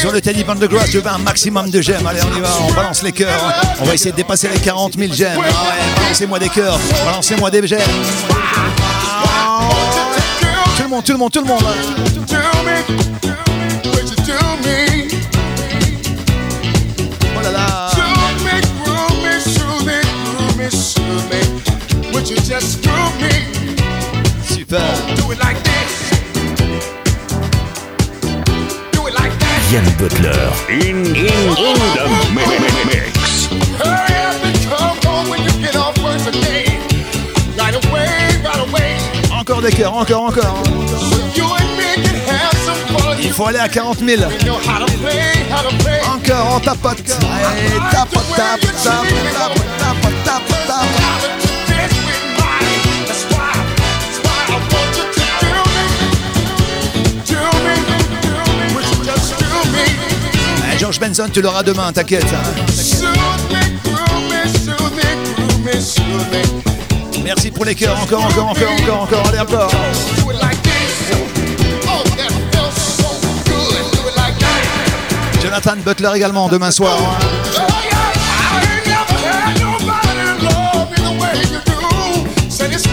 [0.00, 2.06] Sur le Teddy Pendergrass, je veux un maximum de j'aime.
[2.06, 3.28] Allez, on y va, on balance les cœurs.
[3.44, 3.68] hein.
[3.82, 5.36] On va essayer de dépasser les 40 000 j'aime.
[5.36, 7.80] Ah ouais, balancez-moi des cœurs, balancez-moi des j'aime.
[11.00, 12.72] Tout le monde, tout le monde, tout le monde.
[17.34, 17.88] Oh là là.
[24.44, 24.80] Super.
[29.72, 30.52] Yann Butler.
[30.68, 32.04] In, in, in the
[32.34, 33.46] mi- mi- mi- mix.
[33.78, 36.61] Hurry up and come home when you get off work today.
[39.70, 40.62] Cœurs, encore, encore.
[43.22, 44.10] Il faut aller à 40 000.
[44.10, 45.20] You know how to play,
[45.50, 46.00] how to play.
[46.04, 46.98] Encore, on tapote.
[46.98, 51.22] Allez, tapote, tape, tape, tape, tape, tape, tape.
[60.78, 62.26] George Benson, tu l'auras demain, t'inquiète.
[67.24, 69.70] Merci pour les cœurs, encore, encore, encore, encore, encore, allez encore.
[75.42, 76.98] Jonathan Butler également demain soir.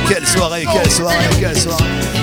[0.07, 2.18] Quelle soirée, quelle soirée, quelle soirée.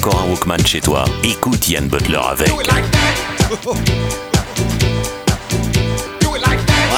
[0.00, 2.48] Encore un Walkman chez toi, écoute Yann Butler avec.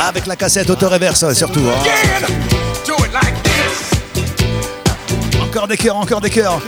[0.09, 1.61] Avec la cassette auto-reverse surtout.
[1.61, 1.75] hein.
[5.43, 6.61] Encore des cœurs, encore des cœurs.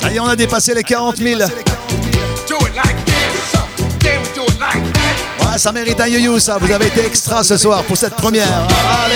[0.00, 1.38] Ça y est, on a dépassé les 40 000.
[1.40, 3.52] Do it like this.
[4.00, 5.44] Then we do it like that.
[5.52, 6.58] Ouais, ça mérite un yo-yo, ça.
[6.60, 8.48] Vous avez été extra ce soir pour cette première.
[9.04, 9.14] Allez.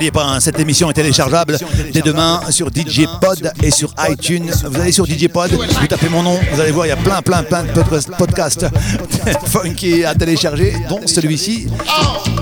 [0.00, 1.58] N'oubliez pas, hein, cette émission est téléchargeable
[1.92, 4.50] dès demain sur DJ Pod et sur iTunes.
[4.64, 6.96] Vous allez sur DJ Pod, vous tapez mon nom, vous allez voir, il y a
[6.96, 8.64] plein, plein, plein de pod- podcasts
[9.44, 11.66] funky à télécharger, dont celui-ci.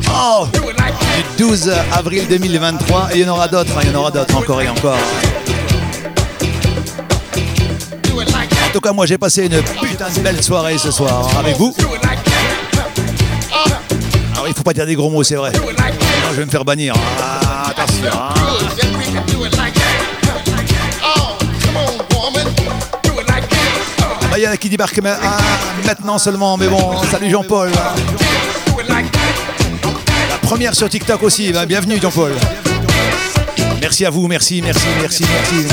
[0.08, 3.08] Oh, du 12 avril 2023.
[3.12, 4.96] Et il y en aura d'autres, hein, il y en aura d'autres encore et encore.
[8.14, 11.74] En tout cas, moi j'ai passé une putain de belle soirée ce soir avec vous.
[14.34, 15.50] Alors il faut pas dire des gros mots, c'est vrai.
[16.28, 16.94] Sinon, je vais me faire bannir.
[17.22, 18.10] Ah, attention.
[18.12, 18.34] hein.
[24.30, 25.38] Bah, Il y en a qui débarquent ah,
[25.86, 27.70] maintenant seulement, mais bon, salut Jean-Paul.
[30.30, 32.32] La première sur TikTok aussi, bah, bienvenue Jean-Paul.
[33.80, 35.66] Merci à vous, merci, merci, merci, merci.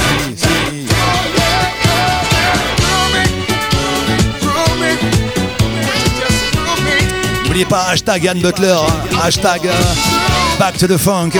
[7.44, 10.15] N'oubliez pas hashtag Yann Butler, hein, hashtag euh,
[10.60, 11.32] Back to the Funk.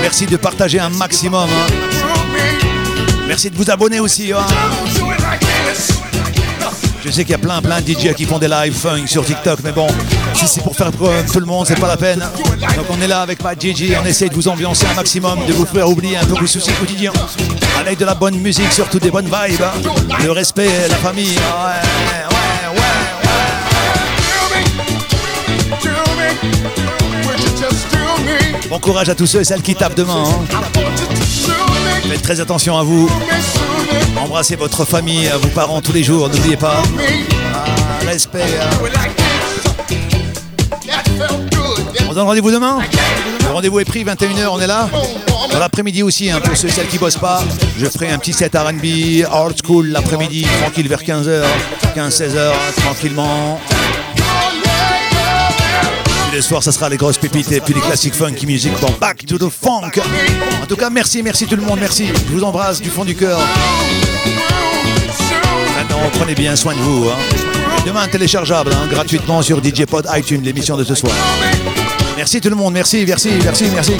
[0.00, 1.48] Merci de partager un maximum.
[1.48, 1.66] hein.
[3.26, 4.32] Merci de vous abonner aussi.
[4.32, 4.44] hein.
[7.02, 9.24] Je sais qu'il y a plein plein de DJ qui font des live funk sur
[9.24, 9.86] TikTok, mais bon,
[10.34, 12.18] si c'est pour faire preuve tout le monde, c'est pas la peine.
[12.18, 15.52] Donc on est là avec Matt Gigi, on essaie de vous ambiancer un maximum, de
[15.54, 17.12] vous faire oublier un peu vos soucis quotidiens.
[17.80, 19.72] Avec de la bonne musique, surtout des bonnes vibes, hein.
[20.22, 21.36] le respect, la famille.
[28.70, 30.22] Bon courage à tous ceux et celles qui tapent demain.
[30.24, 30.60] hein.
[32.08, 33.10] Faites très attention à vous.
[34.16, 36.82] Embrassez votre famille, vos parents tous les jours, n'oubliez pas.
[37.52, 37.64] Ah,
[38.06, 38.44] respect.
[38.60, 38.70] hein.
[42.08, 42.78] On donne rendez-vous demain?
[43.42, 44.88] Le rendez-vous est pris, 21h, on est là.
[45.52, 47.42] Dans l'après-midi aussi, hein, pour ceux et celles qui bossent pas,
[47.76, 51.42] je ferai un petit set RB, old school l'après-midi, tranquille vers 15h,
[51.96, 52.52] 15-16h,
[52.84, 53.58] tranquillement.
[56.40, 58.90] Puis le soir, ça sera les grosses pépites et puis les classiques funky music dans
[58.98, 59.90] Back to the Funk.
[60.62, 62.06] En tout cas, merci, merci tout le monde, merci.
[62.06, 63.38] Je vous embrasse du fond du cœur.
[65.76, 67.10] Maintenant, prenez bien soin de vous.
[67.10, 67.18] hein.
[67.84, 71.12] Demain, téléchargeable hein, gratuitement sur DJ Pod iTunes, l'émission de ce soir.
[72.16, 73.92] Merci tout le monde, merci, merci, merci, merci.